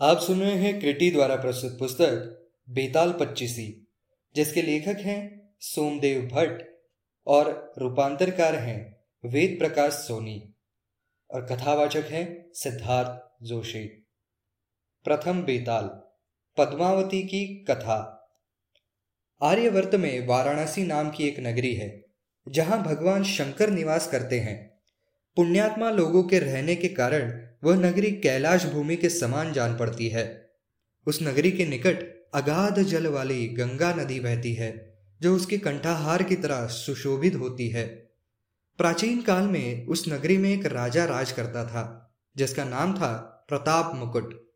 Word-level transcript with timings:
आप 0.00 0.18
सुन 0.18 0.40
रहे 0.40 0.52
हैं 0.52 0.80
क्रिटी 0.80 1.10
द्वारा 1.10 1.36
प्रस्तुत 1.36 1.78
पुस्तक, 1.78 2.46
बेताल 2.70 3.12
पच्चीसी, 3.12 3.88
जिसके 4.34 4.62
लेखक 4.62 4.96
हैं 5.00 5.50
सोमदेव 5.60 6.22
भट्ट 6.22 6.62
और 7.26 7.72
रूपांतरकार 7.78 8.54
हैं 8.54 9.00
वेद 9.24 9.58
प्रकाश 9.58 9.92
सोनी 9.92 10.54
और 11.30 11.46
कथावाचक 11.46 12.04
हैं 12.08 12.52
सिद्धार्थ 12.54 13.44
जोशी। 13.44 13.84
प्रथम 15.04 15.42
बेताल, 15.42 15.84
पद्मावती 16.56 17.22
की 17.22 17.64
कथा। 17.70 18.28
आर्यवर्त 19.42 19.94
में 19.94 20.26
वाराणसी 20.26 20.84
नाम 20.84 21.10
की 21.10 21.28
एक 21.28 21.40
नगरी 21.40 21.74
है, 21.74 22.04
जहाँ 22.48 22.82
भगवान 22.82 23.24
शंकर 23.24 23.70
निवास 23.70 24.10
करते 24.10 24.40
हैं। 24.40 24.80
पुण्यात्मा 25.36 25.90
लोगों 25.90 26.24
के 26.24 26.38
रहने 26.38 26.76
के 26.76 26.88
कारण 26.88 27.45
वह 27.66 27.76
नगरी 27.76 28.10
कैलाश 28.10 28.66
भूमि 28.66 28.96
के 28.96 29.08
समान 29.08 29.52
जान 29.52 29.76
पड़ती 29.76 30.08
है। 30.08 30.50
उस 31.06 31.22
नगरी 31.22 31.50
के 31.50 31.64
निकट 31.64 32.26
अगाध 32.34 32.82
जल 32.82 33.06
वाली 33.06 33.48
गंगा 33.48 33.94
नदी 33.94 34.20
बहती 34.20 34.54
है, 34.54 34.98
जो 35.22 35.36
उसके 35.36 35.58
कंठाहार 35.58 36.22
की 36.22 36.36
तरह 36.36 36.66
सुशोभित 36.66 37.34
होती 37.34 37.68
है। 37.68 37.86
प्राचीन 38.78 39.22
काल 39.22 39.44
में 39.44 39.86
उस 39.86 40.08
नगरी 40.08 40.38
में 40.38 40.50
एक 40.50 40.66
राजा 40.66 41.04
राज 41.04 41.32
करता 41.32 41.64
था, 41.64 42.14
जिसका 42.36 42.64
नाम 42.64 42.94
था 42.94 43.44
प्रताप 43.48 43.94
मुकुट। 43.94 44.52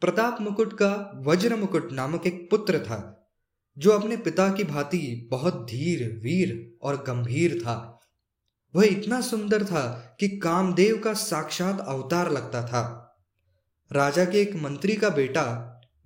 प्रताप 0.00 0.40
मुकुट 0.40 0.72
का 0.72 1.22
वज्र 1.26 1.56
मुकुट 1.56 1.92
नामक 1.92 2.26
एक 2.26 2.50
पुत्र 2.50 2.78
था, 2.78 3.30
जो 3.78 3.90
अपने 3.90 4.16
पिता 4.16 4.48
की 4.48 4.64
भांति 4.64 5.28
बहुत 5.30 5.66
धीर, 5.70 6.20
वीर 6.22 6.76
और 6.82 6.96
गंभीर 6.96 7.58
था। 7.60 7.95
वह 8.76 8.84
इतना 8.84 9.20
सुंदर 9.20 9.64
था 9.64 10.16
कि 10.20 10.28
कामदेव 10.28 10.98
का 10.98 11.12
साक्षात 11.14 11.80
अवतार 11.80 12.30
लगता 12.32 12.62
था। 12.66 12.82
राजा 13.92 14.24
के 14.24 14.40
एक 14.40 14.54
मंत्री 14.56 14.96
का 14.96 15.08
बेटा 15.08 15.44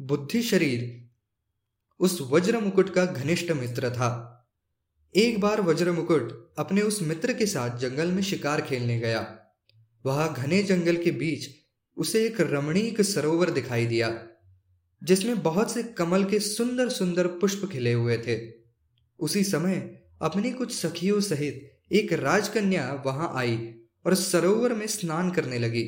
बुद्धि 0.01 0.42
शरीर 0.42 1.11
उस 2.01 2.19
वज्र 2.31 2.59
मुकुट 2.59 2.94
का 2.94 3.05
घनिष्ठ 3.05 3.53
मित्र 3.53 3.91
था। 3.91 4.11
एक 5.14 5.41
बार 5.41 5.61
वज्र 5.61 5.92
मुकुट 5.92 6.55
अपने 6.59 6.83
उस 6.83 7.03
मित्र 7.03 7.33
के 7.33 7.47
साथ 7.47 7.78
जंगल 7.78 8.11
में 8.11 8.22
शिकार 8.22 8.61
खेलने 8.61 8.98
गया। 8.98 9.39
वहाँ 10.06 10.33
घने 10.34 10.62
जंगल 10.62 10.97
के 10.97 11.11
बीच 11.11 11.48
उसे 11.97 12.25
एक 12.27 12.41
रमणीक 12.41 13.00
सरोवर 13.00 13.50
दिखाई 13.50 13.87
दिया, 13.87 14.27
जिसमें 15.03 15.42
बहुत 15.42 15.72
से 15.72 15.83
कमल 15.83 16.25
के 16.25 16.41
सुंदर 16.41 16.89
सुंदर 16.89 17.27
पुष्प 17.27 17.69
खिले 17.72 17.92
हुए 17.92 18.19
थे। 18.19 18.39
उसी 19.20 19.44
समय 19.44 20.03
अपनी 20.22 20.53
कुछ 20.53 20.75
सखियों 20.75 21.20
सहित 21.20 21.80
एक 21.91 22.12
राजकन्या 22.12 23.02
वहाँ 23.06 23.33
आई 23.36 23.56
और 24.06 24.14
सरोवर 24.14 24.72
में 24.74 24.86
स्नान 24.86 25.30
करने 25.30 25.58
लगी। 25.58 25.83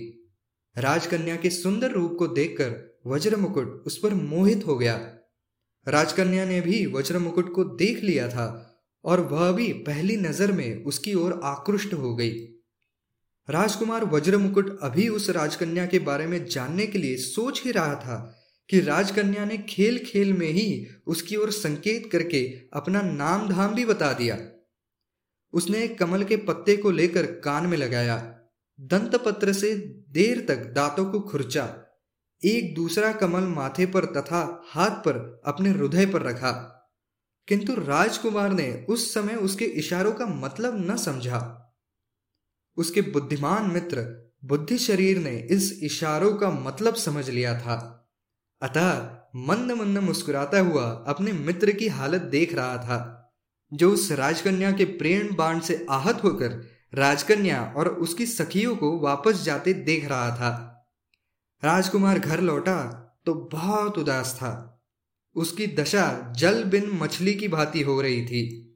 राजकन्या 0.76 1.36
के 1.36 1.50
सुंदर 1.50 1.90
रूप 1.90 2.16
को 2.18 2.26
देखकर 2.26 3.00
वज्र 3.06 3.36
मुकुट 3.36 3.82
उस 3.86 3.98
पर 3.98 4.14
मोहित 4.14 4.66
हो 4.66 4.76
गया। 4.78 4.94
राजकन्या 5.86 6.44
ने 6.44 6.60
भी 6.60 6.86
वज्र 6.86 7.18
मुकुट 7.18 7.54
को 7.54 7.64
देख 7.64 8.02
लिया 8.04 8.28
था 8.28 8.46
और 9.04 9.20
वह 9.20 9.50
भी 9.52 9.72
पहली 9.72 10.16
नज़र 10.16 10.52
में 10.52 10.84
उसकी 10.84 11.14
ओर 11.14 11.40
आकृष्ट 11.44 11.94
हो 11.94 12.14
गई। 12.16 12.30
राजकुमार 13.48 14.04
वज्र 14.04 14.36
मुकुट 14.36 14.78
अभी 14.82 15.08
उस 15.08 15.30
राजकन्या 15.30 15.86
के 15.86 15.98
बारे 15.98 16.26
में 16.26 16.44
जानने 16.46 16.86
के 16.86 16.98
लिए 16.98 17.16
सोच 17.16 17.62
ही 17.64 17.70
रहा 17.70 17.94
था 17.94 18.16
कि 18.68 18.80
राजकन्या 18.80 19.44
ने 19.44 19.56
खेल 19.58 19.98
खेल 19.98 20.32
में 20.32 20.48
ही 20.48 20.86
उसकी 21.06 21.36
ओर 21.36 21.50
संकेत 21.50 22.08
करके 22.12 22.44
अपना 22.72 23.02
नाम 23.02 23.48
धाम 23.48 23.74
भी 23.74 23.84
बता 23.84 24.12
दिया। 24.12 24.36
उसने 25.52 25.88
कमल 25.88 26.24
के 26.24 26.36
पत्ते 26.36 26.76
को 26.76 26.90
लेकर 26.90 27.26
कान 27.26 27.66
में 27.66 27.78
लगाया 27.78 28.38
दंत 28.80 29.16
पत्र 29.16 29.52
से 29.52 29.74
देर 30.08 30.46
तक 30.48 30.56
दांतों 30.56 31.10
को 31.10 31.20
खुरचा, 31.20 31.76
एक 32.44 32.74
दूसरा 32.74 33.12
कमल 33.12 33.40
माथे 33.40 33.86
पर 33.86 34.04
तथा 34.04 34.62
हाथ 34.66 34.90
पर 34.90 35.42
अपने 35.46 35.70
हृदय 35.70 36.06
पर 36.06 36.22
रखा। 36.22 36.52
किंतु 37.48 37.74
राजकुमार 37.74 38.52
ने 38.52 38.86
उस 38.88 39.14
समय 39.14 39.34
उसके 39.34 39.64
इशारों 39.64 40.12
का 40.12 40.26
मतलब 40.26 40.90
न 40.90 40.96
समझा। 40.96 41.58
उसके 42.76 43.00
बुद्धिमान 43.00 43.70
मित्र, 43.70 44.30
बुद्धि 44.44 44.78
शरीर 44.78 45.18
ने 45.18 45.48
इस 45.50 45.80
इशारों 45.82 46.34
का 46.34 46.50
मतलब 46.50 46.94
समझ 46.94 47.30
लिया 47.30 47.60
था। 47.60 48.08
अतः 48.62 49.18
मंद 49.36 49.72
मंद 49.72 49.98
मुस्कुराता 49.98 50.60
हुआ 50.60 51.04
अपने 51.08 51.32
मित्र 51.32 51.72
की 51.72 51.88
हालत 51.88 52.22
देख 52.22 52.54
रहा 52.54 52.78
था। 52.78 53.18
जो 53.72 53.90
उस 53.90 54.12
राजकन्या 54.12 54.72
के 54.72 54.84
प्रेम 54.84 55.34
बाण 55.34 55.60
से 55.60 55.86
आहत 55.90 56.24
होकर 56.24 56.66
राजकन्या 56.94 57.74
और 57.76 57.88
उसकी 57.88 58.26
सखियों 58.26 58.76
को 58.76 59.00
वापस 59.00 59.42
जाते 59.42 59.72
देख 59.72 60.04
रहा 60.04 60.30
था। 60.30 60.68
राजकुमार 61.64 62.18
घर 62.18 62.40
लौटा 62.40 62.98
तो 63.26 63.34
बहुत 63.34 63.98
उदास 63.98 64.34
था। 64.34 64.82
उसकी 65.34 65.66
दशा 65.66 66.32
जल 66.36 66.64
बिन 66.64 66.90
मछली 66.90 67.34
की 67.34 67.48
भांति 67.48 67.82
हो 67.82 68.00
रही 68.00 68.26
थी। 68.26 68.68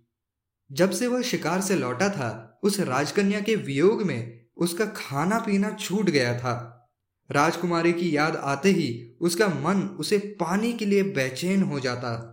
जब 0.73 0.91
से 0.91 1.07
वह 1.07 1.23
शिकार 1.23 1.61
से 1.61 1.77
लौटा 1.77 2.09
था, 2.09 2.61
उस 2.63 2.81
राजकन्या 2.81 3.41
के 3.41 3.57
वियोग 3.57 4.03
में 4.03 4.47
उसका 4.57 4.87
खाना 4.87 5.39
पीना 5.39 5.71
छूट 5.71 6.11
गया 6.11 6.39
था। 6.39 6.73
राजकुमारी 7.31 7.93
की 7.93 8.17
याद 8.17 8.37
आते 8.37 8.69
ही 8.69 9.17
उसका 9.21 9.49
मन 9.49 9.97
उसे 10.01 10.19
पाने 10.19 10.73
के 10.73 10.87
लिए 10.87 11.03
बेचैन 11.03 11.63
हो 11.63 11.81
जाता। 11.81 12.33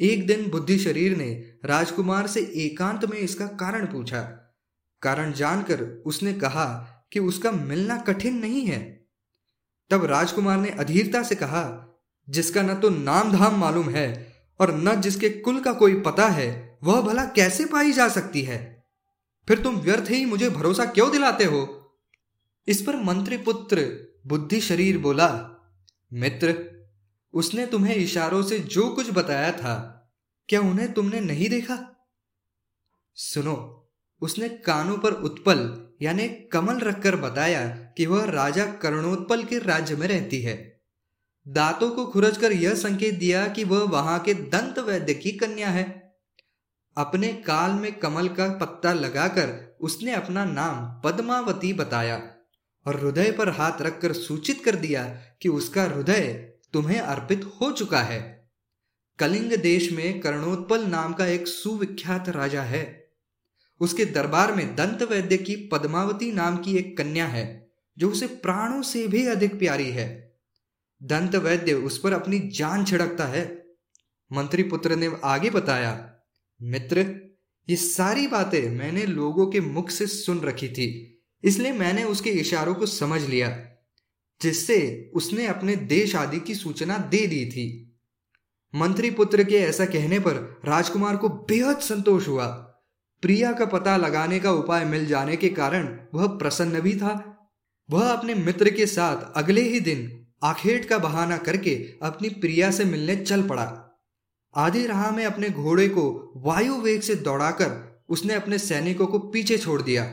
एक 0.00 0.26
दिन 0.26 0.50
बुद्धि 0.50 0.78
शरीर 0.78 1.16
ने 1.16 1.52
राजकुमार 1.64 2.26
से 2.26 2.40
एकांत 2.40 3.04
में 3.04 3.18
इसका 3.18 3.46
कारण 3.46 3.86
पूछा। 3.86 4.20
कारण 5.02 5.32
जानकर 5.32 5.82
उसने 5.82 6.32
कहा 6.32 6.66
कि 7.12 7.20
उसका 7.20 7.50
मिलना 7.50 7.96
कठिन 7.96 8.38
नहीं 8.38 8.66
है। 8.66 9.06
तब 9.90 10.04
राजकुमार 10.04 10.58
ने 10.58 10.70
अधीरता 10.70 11.22
से 11.22 11.34
कहा, 11.34 11.86
जिसका 12.28 12.62
न 12.62 12.74
तो 12.74 12.90
नाम 12.90 13.32
धाम 13.32 13.60
मालूम 13.60 13.88
है 13.88 14.32
और 14.60 14.74
न 14.74 15.00
जिसके 15.00 15.30
कुल 15.30 15.60
का 15.60 15.72
कोई 15.72 16.00
पता 16.00 16.28
है, 16.28 16.78
वह 16.84 17.00
भला 17.00 17.24
कैसे 17.24 17.64
पाई 17.64 17.92
जा 17.92 18.08
सकती 18.08 18.42
है? 18.42 18.84
फिर 19.48 19.58
तुम 19.58 19.76
व्यर्थ 19.76 20.10
ही 20.10 20.24
मुझे 20.24 20.50
भरोसा 20.50 20.84
क्यों 20.84 21.12
दिलाते 21.12 21.44
हो? 21.44 21.92
इस 22.68 22.82
पर 22.82 22.96
मंत्री 22.96 23.36
पुत्र 23.36 24.06
बुद्धि 24.26 24.60
शरीर 24.60 24.98
बोला, 24.98 25.50
मित्र 26.12 26.69
उसने 27.32 27.66
तुम्हें 27.66 27.96
इशारों 27.96 28.42
से 28.42 28.58
जो 28.58 28.88
कुछ 28.88 29.10
बताया 29.10 29.52
था, 29.52 29.96
क्या 30.48 30.60
उन्हें 30.60 30.92
तुमने 30.92 31.20
नहीं 31.20 31.48
देखा? 31.48 32.06
सुनो, 33.14 33.88
उसने 34.20 34.48
कानों 34.48 34.98
पर 34.98 35.12
उत्पल, 35.12 35.90
यानी 36.02 36.28
कमल 36.28 36.78
रखकर 36.78 37.16
बताया 37.16 37.68
कि 37.68 38.06
वह 38.06 38.24
राजा 38.24 38.66
कर्णोत्पल 38.66 39.44
के 39.44 39.58
राज्य 39.58 39.96
में 39.96 40.08
रहती 40.08 40.42
है। 40.42 40.80
दांतों 41.48 41.90
को 41.90 42.06
खुरच 42.06 42.36
कर 42.36 42.52
यह 42.52 42.74
संकेत 42.74 43.14
दिया 43.14 43.48
कि 43.48 43.64
वह 43.64 43.82
वहाँ 43.82 44.20
के 44.20 44.34
दंत 44.34 44.78
वैद्य 44.78 45.14
की 45.14 45.30
कन्या 45.32 45.68
है। 45.68 46.14
अपने 46.96 47.28
काल 47.32 47.70
में 47.70 47.98
कमल 47.98 48.28
का 48.28 48.48
पत्ता 48.48 48.92
लगाकर 48.92 49.76
उसने 49.80 50.12
अपना 50.12 50.44
नाम 50.44 51.00
पद्मावती 51.00 51.72
बताया 51.72 52.34
और 52.86 53.04
हृदय 53.04 53.32
पर 53.32 53.48
हाथ 53.48 53.82
रखकर 53.82 54.12
सूचित 54.12 54.64
कर 54.64 54.74
दिया 54.74 55.04
कि 55.42 55.48
उसका 55.48 55.82
हृदय 55.82 56.49
तुम्हें 56.74 56.98
अर्पित 57.00 57.44
हो 57.60 57.70
चुका 57.72 58.00
है। 58.00 58.20
कलिंग 59.18 59.52
देश 59.52 59.92
में 59.92 60.20
कर्णोत्पल 60.20 60.86
नाम 60.86 61.12
का 61.12 61.26
एक 61.26 61.46
सुविख्यात 61.46 62.28
राजा 62.28 62.62
है। 62.62 62.84
उसके 63.80 64.04
दरबार 64.04 64.54
में 64.54 64.74
दंत 64.76 65.02
वैद्य 65.02 65.36
की 65.36 65.56
पद्मावती 65.56 66.32
नाम 66.32 66.56
की 66.56 66.76
एक 66.76 66.96
कन्या 66.98 67.26
है, 67.26 67.70
जो 67.98 68.10
उसे 68.10 68.26
प्राणों 68.26 68.82
से 68.82 69.06
भी 69.08 69.26
अधिक 69.26 69.58
प्यारी 69.58 69.90
है। 69.90 70.08
दंत 71.02 71.34
वैद्य 71.34 71.72
उस 71.72 71.98
पर 71.98 72.12
अपनी 72.12 72.38
जान 72.38 72.84
छिड़कता 72.84 73.26
है। 73.26 73.44
मंत्री 74.32 74.62
पुत्र 74.62 74.96
ने 74.96 75.10
आगे 75.24 75.50
बताया, 75.50 75.92
मित्र, 76.62 77.06
ये 77.68 77.76
सारी 77.76 78.26
बातें 78.26 78.70
मैंने 78.70 79.06
लोगों 79.06 79.46
के 79.46 79.60
मुख 79.60 79.90
से 79.90 80.06
सुन 80.06 80.40
रखी 80.40 80.68
थी, 80.68 80.86
इसलिए 81.44 81.72
मैंने 81.72 82.04
उसके 82.04 82.30
इशारों 82.30 82.74
को 82.74 82.86
समझ 82.86 83.22
लिया। 83.22 83.48
जिससे 84.42 85.10
उसने 85.14 85.46
अपने 85.46 85.76
देश 85.76 86.16
आदि 86.16 86.40
की 86.40 86.54
सूचना 86.54 86.98
दे 86.98 87.26
दी 87.26 87.46
थी। 87.46 87.96
मंत्री 88.74 89.10
पुत्र 89.10 89.44
के 89.44 89.54
ऐसा 89.54 89.84
कहने 89.84 90.18
पर 90.18 90.60
राजकुमार 90.64 91.16
को 91.16 91.28
बेहद 91.28 91.78
संतोष 91.78 92.28
हुआ। 92.28 92.46
प्रिया 93.22 93.52
का 93.52 93.64
पता 93.66 93.96
लगाने 93.96 94.40
का 94.40 94.52
उपाय 94.52 94.84
मिल 94.84 95.06
जाने 95.06 95.36
के 95.36 95.48
कारण 95.48 95.98
वह 96.14 96.26
प्रसन्न 96.26 96.80
भी 96.80 96.96
था। 96.96 97.36
वह 97.90 98.08
अपने 98.08 98.34
मित्र 98.34 98.70
के 98.70 98.86
साथ 98.86 99.32
अगले 99.36 99.60
ही 99.60 99.80
दिन 99.80 100.26
आखेट 100.42 100.84
का 100.84 100.98
बहाना 100.98 101.36
करके 101.36 101.74
अपनी 102.02 102.28
प्रिया 102.28 102.70
से 102.70 102.84
मिलने 102.84 103.16
चल 103.16 103.42
पड़ा। 103.42 103.86
आधी 104.54 104.86
राह 104.86 105.10
में 105.10 105.24
अपने 105.24 105.50
घोड़े 105.50 105.88
को 105.88 106.32
वायु 106.36 106.74
वेग 106.74 107.00
से 107.00 107.14
दौड़ाकर 107.14 108.02
उसने 108.08 108.34
अपने 108.34 108.58
सैनिकों 108.58 109.06
को 109.06 109.18
पीछे 109.18 109.58
छोड़ 109.58 109.82
दिया 109.82 110.04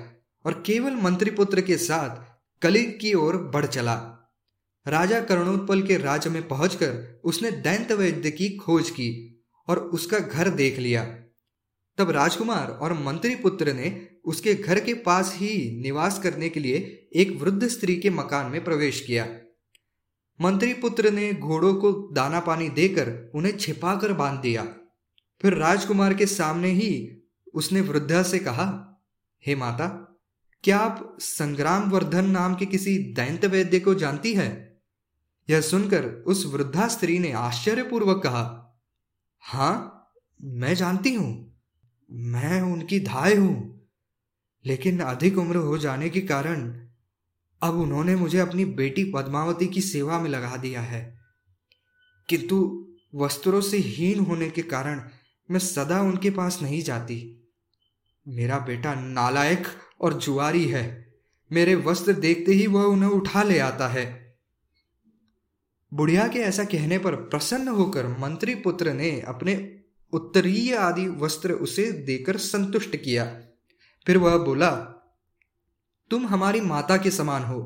और 0.45 0.63
केवल 0.65 0.95
मंत्रीपुत्र 0.95 1.61
के 1.61 1.77
साथ 1.77 2.25
कलिग 2.61 2.97
की 3.01 3.13
ओर 3.13 3.37
बढ़ 3.37 3.65
चला। 3.65 4.16
राजा 4.87 5.21
करुणोत्पल 5.21 5.81
के 5.81 5.97
राज्य 5.97 6.29
में 6.29 6.47
पहुंचकर 6.47 7.21
उसने 7.23 7.51
दैंत 7.51 7.91
वैद्य 7.91 8.31
की 8.31 8.49
खोज 8.49 8.89
की 8.89 9.41
और 9.67 9.77
उसका 9.77 10.19
घर 10.19 10.49
देख 10.49 10.77
लिया। 10.77 11.03
तब 11.97 12.09
राजकुमार 12.09 12.67
और 12.67 12.93
मंत्री 12.93 13.35
पुत्र 13.35 13.73
ने 13.73 14.07
उसके 14.25 14.53
घर 14.53 14.79
के 14.79 14.93
पास 14.93 15.33
ही 15.35 15.81
निवास 15.81 16.19
करने 16.19 16.49
के 16.49 16.59
लिए 16.59 17.09
एक 17.13 17.37
वृद्ध 17.41 17.67
स्त्री 17.67 17.95
के 17.95 18.09
मकान 18.09 18.51
में 18.51 18.63
प्रवेश 18.63 19.01
किया। 19.01 19.27
मंत्री 20.41 20.73
पुत्र 20.73 21.11
ने 21.11 21.33
घोड़ों 21.33 21.75
को 21.75 21.91
दाना 21.91 22.39
पानी 22.39 22.69
देकर 22.69 23.31
उन्हें 23.35 23.57
छिपाकर 23.57 24.13
बाँध 24.13 24.39
दिया। 24.39 24.63
फिर 25.41 25.53
राजकुमार 25.53 26.13
के 26.13 26.25
सामने 26.25 26.71
ही 26.71 27.17
उसने 27.53 27.81
वृद्धा 27.81 28.23
से 28.23 28.39
कहा, 28.39 28.99
हे 29.47 29.55
माता, 29.55 30.03
क्या 30.63 30.77
आप 30.77 31.17
संग्राम 31.19 31.89
वर्धन 31.89 32.25
नाम 32.25 32.55
के 32.55 32.65
किसी 32.65 32.97
दैंत 32.97 33.45
वैद्य 33.45 33.79
को 33.79 33.95
जानती 33.95 34.33
है? 34.33 34.66
यह 35.49 35.61
सुनकर 35.61 36.05
उस 36.05 36.45
वृद्धा 36.45 36.87
स्त्री 36.87 37.19
ने 37.19 37.31
आश्चर्यपूर्वक 37.31 38.23
कहा, 38.23 38.77
हाँ, 39.39 40.09
मैं 40.41 40.75
जानती 40.75 41.13
हूँ, 41.13 41.61
मैं 42.11 42.61
उनकी 42.61 42.99
धाय 42.99 43.35
हूँ, 43.35 43.87
लेकिन 44.65 44.99
अधिक 44.99 45.37
उम्र 45.37 45.55
हो 45.55 45.77
जाने 45.77 46.09
के 46.09 46.21
कारण 46.21 46.87
अब 47.61 47.79
उन्होंने 47.79 48.15
मुझे 48.15 48.39
अपनी 48.39 48.65
बेटी 48.65 49.03
पद्मावती 49.03 49.67
की 49.67 49.81
सेवा 49.81 50.19
में 50.19 50.29
लगा 50.29 50.57
दिया 50.57 50.81
है। 50.81 51.17
किंतु 52.29 52.87
वस्त्रों 53.15 53.61
से 53.61 53.77
हीन 53.77 54.19
होने 54.19 54.49
के 54.49 54.61
कारण 54.61 55.01
मैं 55.51 55.59
सदा 55.59 56.01
उनके 56.01 56.29
पास 56.29 56.61
नहीं 56.61 56.81
जाती। 56.81 57.47
मेरा 58.27 58.59
बेटा 58.59 58.95
नालायक 58.95 59.67
और 60.01 60.13
जुआरी 60.13 60.65
है, 60.65 61.13
मेरे 61.51 61.75
वस्त्र 61.75 62.13
देखते 62.13 62.53
ही 62.53 62.67
वह 62.67 62.83
उन्हें 62.83 63.09
उठा 63.09 63.43
ले 63.43 63.59
आता 63.59 63.87
है। 63.87 64.26
बुढ़िया 65.91 66.27
के 66.27 66.39
ऐसा 66.39 66.63
कहने 66.63 66.97
पर 66.97 67.15
प्रसन्न 67.15 67.67
होकर 67.67 68.07
मंत्री 68.07 68.55
पुत्र 68.55 68.93
ने 68.93 69.21
अपने 69.21 69.53
उत्तरीय 70.13 70.75
आदि 70.75 71.07
वस्त्र 71.07 71.51
उसे 71.51 71.91
देकर 71.91 72.37
संतुष्ट 72.37 72.95
किया। 72.95 73.25
फिर 74.07 74.17
वह 74.17 74.37
बोला, 74.37 74.69
तुम 76.11 76.27
हमारी 76.27 76.61
माता 76.61 76.97
के 76.97 77.11
समान 77.11 77.43
हो। 77.43 77.61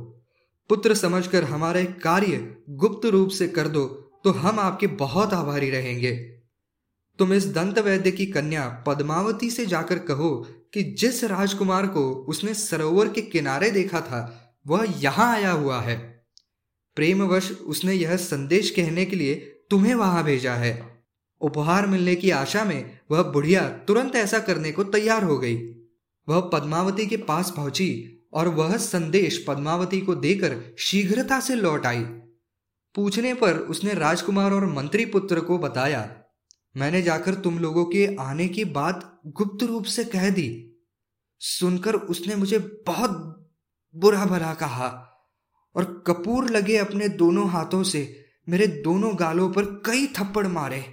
पुत्र 0.69 0.95
समझकर 0.95 1.43
हमारे 1.43 1.83
कार्य 1.85 2.55
गुप्त 2.69 3.05
रूप 3.05 3.29
से 3.29 3.47
कर 3.47 3.67
दो 3.67 3.85
तो 4.23 4.31
हम 4.31 4.59
आपके 4.59 4.87
बहुत 4.87 5.33
आभारी 5.33 5.69
रहेंगे। 5.69 6.13
तुम 7.19 7.33
इस 7.33 7.47
दंत 7.47 7.79
वैद्य 7.79 8.11
की 8.11 8.25
कन्या 8.25 8.83
पद्मावती 8.87 9.49
से 9.49 9.65
जाकर 9.65 9.99
कहो 9.99 10.29
कि 10.73 10.83
जिस 10.83 11.23
राजकुमार 11.23 11.87
को 11.87 12.11
उसने 12.11 12.53
सरोवर 12.53 13.09
के 13.09 13.21
किनारे 13.21 13.69
देखा 13.71 14.01
था, 14.01 14.57
वह 14.67 14.85
यहाँ 14.97 15.33
आया 15.35 15.51
हुआ 15.51 15.81
है। 15.81 16.10
प्रेमवश 16.95 17.51
उसने 17.51 17.93
यह 17.93 18.15
संदेश 18.15 18.69
कहने 18.69 19.05
के 19.05 19.15
लिए 19.15 19.35
तुम्हें 19.69 19.93
वहाँ 19.95 20.23
भेजा 20.23 20.53
है। 20.53 20.79
उपहार 21.41 21.87
मिलने 21.87 22.15
की 22.15 22.29
आशा 22.29 22.63
में 22.65 22.99
वह 23.11 23.21
बुढ़िया 23.23 23.67
तुरंत 23.87 24.15
ऐसा 24.15 24.39
करने 24.39 24.71
को 24.71 24.83
तैयार 24.83 25.23
हो 25.23 25.37
गई। 25.37 25.55
वह 26.27 26.39
पद्मावती 26.39 27.05
के 27.07 27.17
पास 27.17 27.53
पहुँची 27.57 28.17
और 28.33 28.47
वह 28.47 28.77
संदेश 28.77 29.45
पद्मावती 29.47 30.01
को 30.01 30.15
देकर 30.15 30.75
शीघ्रता 30.79 31.39
से 31.39 31.55
लौट 31.55 31.85
आई। 31.85 32.03
पूछने 32.95 33.33
पर 33.33 33.53
उसने 33.53 33.93
राजकुमार 33.93 34.51
और 34.51 34.65
मंत्री 34.65 35.05
पुत्र 35.05 35.39
को 35.39 35.57
बताया, 35.57 36.15
मैंने 36.77 37.01
जाकर 37.01 37.35
तुम 37.35 37.59
लोगों 37.59 37.85
के 37.85 38.15
आने 38.19 38.47
की 38.47 38.65
बात 38.65 39.21
गुप्त 39.27 39.63
रूप 39.63 39.83
से 39.83 40.03
कह 40.03 40.29
दी। 40.29 40.67
सुनकर 41.41 41.95
उसने 41.95 42.35
मुझे 42.35 42.59
बहुत 42.87 43.11
बुरा 43.95 44.25
भला 44.25 44.53
कहा। 44.53 45.07
और 45.75 46.03
कपूर 46.07 46.49
लगे 46.49 46.77
अपने 46.77 47.09
दोनों 47.09 47.49
हाथों 47.49 47.83
से 47.83 48.25
मेरे 48.49 48.67
दोनों 48.67 49.19
गालों 49.19 49.51
पर 49.51 49.65
कई 49.65 50.07
थप्पड़ 50.07 50.47
मारे। 50.47 50.85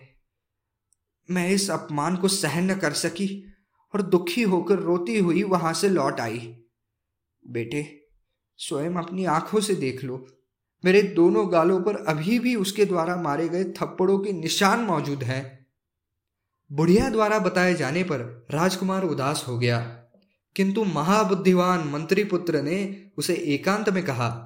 मैं 1.30 1.50
इस 1.50 1.70
अपमान 1.70 2.16
को 2.16 2.28
सहन 2.28 2.70
न 2.70 2.74
कर 2.74 2.92
सकी 2.92 3.54
और 3.94 4.02
दुखी 4.02 4.42
होकर 4.42 4.78
रोती 4.78 5.18
हुई 5.18 5.42
वहाँ 5.42 5.72
से 5.72 5.88
लौट 5.88 6.20
आई। 6.20 6.56
बेटे, 7.46 8.06
स्वयं 8.56 8.90
अपनी 8.90 9.24
आँखों 9.24 9.60
से 9.60 9.74
देख 9.74 10.04
लो। 10.04 10.26
मेरे 10.84 11.02
दोनों 11.02 11.52
गालों 11.52 11.82
पर 11.82 11.96
अभी 11.96 12.38
भी 12.38 12.54
उसके 12.54 12.84
द्वारा 12.84 13.16
मारे 13.16 13.48
गए 13.48 13.64
थप्पड़ों 13.64 14.18
के 14.18 14.32
निशान 14.32 14.80
मौजूद 14.80 15.22
हैं। 15.22 15.66
बुढ़िया 16.72 17.10
द्वारा 17.10 17.38
बताए 17.38 17.74
जाने 17.74 18.02
पर 18.02 18.46
राजकुमार 18.50 19.04
उदास 19.04 19.44
हो 19.48 19.58
गया। 19.58 19.80
किंतु 20.56 20.84
महाबुद्धिवान 20.84 21.88
मंत्री 21.88 22.24
पुत्र 22.24 22.62
ने 22.62 23.10
उसे 23.16 23.34
एकांत 23.34 23.88
में 23.88 24.04
कहा 24.04 24.44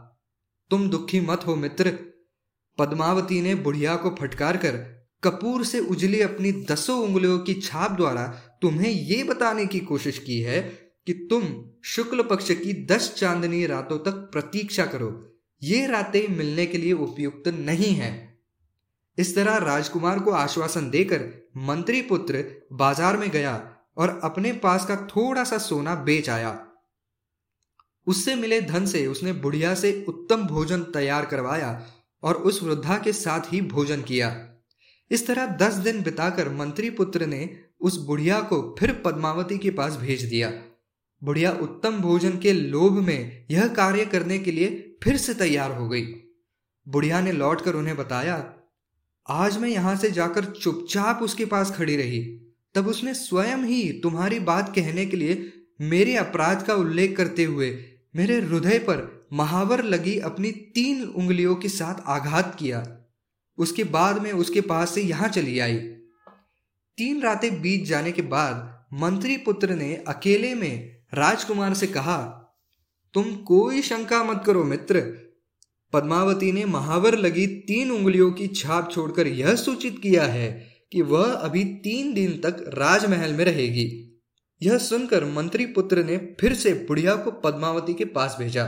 तुम 0.72 0.88
दुखी 0.88 1.20
मत 1.20 1.46
हो 1.46 1.54
मित्र। 1.56 1.90
पद्मावती 2.78 3.40
ने 3.42 3.54
बुढ़िया 3.54 3.96
को 3.96 4.10
फटकार 4.10 4.56
कर 4.56 4.76
कपूर 5.22 5.64
से 5.64 5.80
उजली 5.80 6.20
अपनी 6.20 6.52
दसों 6.52 6.98
उंगलियों 7.00 7.38
की 7.38 7.54
छाप 7.54 7.90
द्वारा 7.90 8.22
तुम्हें 8.62 8.90
ये 8.90 9.22
बताने 9.24 9.66
की 9.66 9.80
कोशिश 9.80 10.18
की 10.18 10.40
है 10.40 10.60
कि 11.06 11.12
तुम 11.30 11.42
शुक्ल 11.84 12.22
पक्ष 12.22 12.50
की 12.50 12.72
दस 12.86 13.12
चांदनी 13.18 13.64
रातों 13.66 13.98
तक 13.98 14.28
प्रतीक्षा 14.32 14.86
करो। 14.86 15.10
ये 15.62 15.86
रातें 15.86 16.36
मिलने 16.36 16.66
के 16.66 16.78
लिए 16.78 16.92
उपयुक्त 16.92 17.48
नहीं 17.48 17.92
है। 17.94 18.10
इस 19.18 19.34
तरह 19.36 19.56
राजकुमार 19.56 20.18
को 20.18 20.30
आश्वासन 20.30 20.90
देकर 20.90 21.30
मंत्री 21.66 22.02
पुत्र 22.02 22.44
बाज़ार 22.72 23.16
में 23.16 23.30
गया 23.30 23.54
और 23.96 24.20
अपने 24.24 24.52
पास 24.52 24.86
का 24.86 24.96
थोड़ा 25.06 25.44
सा 25.44 25.58
सोना 25.58 25.94
बेच 25.94 26.30
आया। 26.30 26.50
उससे 28.06 28.34
मिले 28.34 28.60
धन 28.60 28.86
से 28.86 29.06
उसने 29.06 29.32
बुढ़िया 29.32 29.74
से 29.74 30.04
उत्तम 30.08 30.46
भोजन 30.46 30.82
तैयार 30.92 31.24
करवाया 31.24 31.86
और 32.22 32.34
उस 32.34 32.62
वृद्धा 32.62 32.98
के 32.98 33.12
साथ 33.12 33.52
ही 33.52 33.60
भोजन 33.60 34.02
किया। 34.02 34.34
इस 35.10 35.26
तरह 35.26 35.46
दस 35.56 35.74
दिन 35.74 36.02
बिताकर 36.02 36.48
मंत्री 36.48 36.90
पुत्र 36.90 37.26
ने 37.26 37.48
उस 37.80 37.96
बुढ़िया 37.96 38.40
को 38.40 38.60
फिर 38.78 38.92
पद्मावती 39.04 39.58
के 39.58 39.70
पास 39.70 39.96
भेज 39.96 40.22
दिया। 40.24 40.52
बुढ़िया 41.22 41.50
उत्तम 41.52 41.98
भोजन 41.98 42.38
के 42.38 42.52
लोभ 42.52 42.98
में 42.98 43.46
यह 43.50 43.66
कार्य 43.66 44.04
करने 44.06 44.38
के 44.38 44.52
लिए 44.52 44.98
फिर 45.02 45.16
से 45.16 45.34
तैयार 45.34 45.72
हो 45.72 45.88
गई। 45.88 46.02
बुढ़िया 46.86 47.20
ने 47.20 47.32
लौटकर 47.32 47.74
उन्हें 47.74 47.96
बताया, 47.96 48.36
आज 49.26 49.58
मैं 49.58 49.68
यहाँ 49.68 49.96
से 49.96 50.10
जाकर 50.10 50.44
चुपचाप 50.44 51.22
उसके 51.22 51.44
पास 51.44 51.70
खड़ी 51.70 51.96
रही। 51.96 52.20
तब 52.74 52.86
उसने 52.88 53.14
स्वयं 53.14 53.64
ही 53.64 54.00
तुम्हारी 54.02 54.38
बात 54.40 54.72
कहने 54.74 55.06
के 55.06 55.16
लिए 55.16 55.52
मेरे 55.80 56.16
अपराध 56.16 56.62
का 56.62 56.74
उल्लेख 56.74 57.16
करते 57.16 57.44
हुए 57.44 57.70
मेरे 58.14 58.40
हृदय 58.40 58.78
पर 58.78 59.28
महावर 59.32 59.82
लगी 59.84 60.18
अपनी 60.20 60.50
तीन 60.74 61.02
उंगलियों 61.04 61.54
के 61.54 61.68
साथ 61.68 62.00
आघात 62.06 62.54
किया। 62.58 62.84
उसके 63.58 63.84
बाद 63.84 64.22
में 64.22 64.30
उसके 64.32 64.60
पास 64.60 64.94
से 64.94 65.02
यहाँ 65.02 65.28
चली 65.28 65.58
आई। 65.58 65.78
तीन 66.98 67.22
रातें 67.22 67.60
बीत 67.62 67.84
जाने 67.84 68.12
के 68.12 68.22
बाद 68.22 68.70
मंत्री 68.94 69.36
पुत्र 69.36 69.74
ने 69.74 69.94
अकेले 70.08 70.54
में 70.54 70.96
राजकुमार 71.14 71.74
से 71.74 71.86
कहा, 71.86 72.18
तुम 73.14 73.34
कोई 73.44 73.82
शंका 73.82 74.22
मत 74.24 74.42
करो 74.46 74.64
मित्र। 74.64 75.00
पद्मावती 75.92 76.52
ने 76.52 76.64
महावर 76.64 77.18
लगी 77.18 77.46
तीन 77.46 77.90
उंगलियों 77.90 78.30
की 78.32 78.46
छाप 78.48 78.90
छोड़कर 78.92 79.26
यह 79.26 79.54
सूचित 79.54 79.98
किया 80.02 80.24
है 80.24 80.48
कि 80.92 81.02
वह 81.02 81.32
अभी 81.32 81.64
तीन 81.64 82.12
दिन 82.14 82.40
तक 82.40 82.64
राजमहल 82.68 83.32
में 83.32 83.44
रहेगी। 83.44 84.11
यह 84.62 84.78
सुनकर 84.78 85.24
मंत्री 85.24 85.66
पुत्र 85.66 86.04
ने 86.04 86.16
फिर 86.40 86.54
से 86.54 86.72
बुढ़िया 86.88 87.14
को 87.16 87.30
पद्मावती 87.30 87.94
के 87.94 88.04
पास 88.04 88.36
भेजा। 88.38 88.66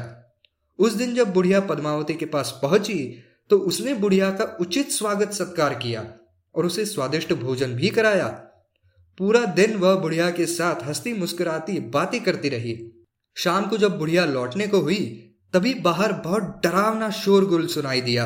उस 0.78 0.92
दिन 0.92 1.14
जब 1.14 1.32
बुढ़िया 1.32 1.60
पद्मावती 1.60 2.14
के 2.14 2.26
पास 2.26 2.58
पहुँची 2.62 3.24
तो 3.50 3.58
उसने 3.58 3.94
बुढ़िया 3.94 4.30
का 4.30 4.44
उचित 4.60 4.90
स्वागत 4.90 5.32
सत्कार 5.32 5.74
किया 5.74 6.04
और 6.54 6.66
उसे 6.66 6.84
स्वादिष्ट 6.84 7.32
भोजन 7.32 7.72
भी 7.72 7.88
कराया। 7.88 8.26
पूरा 9.18 9.44
दिन 9.44 9.76
वह 9.76 9.94
बुढ़िया 9.94 10.30
के 10.30 10.46
साथ 10.46 10.86
हंसती 10.86 11.12
मुस्कुराती 11.12 11.78
बातें 11.80 12.22
करती 12.24 12.48
रही। 12.48 12.74
शाम 13.36 13.66
को 13.66 13.76
जब 13.76 13.98
बुढ़िया 13.98 14.24
लौटने 14.24 14.66
को 14.66 14.78
हुई, 14.78 14.98
तभी 15.52 15.74
बाहर 15.74 16.12
बहुत 16.12 16.60
डरावना 16.64 17.10
शोरगुल 17.10 17.66
सुनाई 17.66 18.00
दिया। 18.00 18.24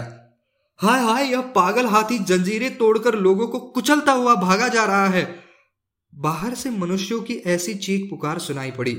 हाय 0.81 1.01
हाय, 1.01 1.25
यह 1.25 1.41
पागल 1.41 1.87
हाथी 1.87 2.19
जंजीरें 2.19 2.77
तोड़कर 2.77 3.15
लोगों 3.15 3.47
को 3.49 3.59
कुचलता 3.59 4.13
हुआ 4.13 4.35
भागा 4.35 4.69
जा 4.69 4.85
रहा 4.85 5.07
है। 5.07 5.48
बाहर 6.19 6.55
से 6.55 6.71
मनुष्यों 6.71 7.23
की 7.23 7.35
ऐसी 7.35 7.75
चीख 7.75 8.11
पुकार 8.11 8.39
सुनाई 8.39 8.71
पड़ी। 8.71 8.95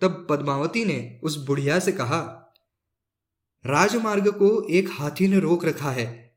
तब 0.00 0.26
पद्मावती 0.30 0.84
ने 0.84 1.20
उस 1.22 1.36
बुढ़िया 1.36 1.78
से 1.78 1.92
कहा, 1.92 2.40
राजमार्ग 3.66 4.28
को 4.28 4.68
एक 4.70 4.88
हाथी 4.92 5.28
ने 5.28 5.40
रोक 5.40 5.64
रखा 5.64 5.90
है। 5.90 6.36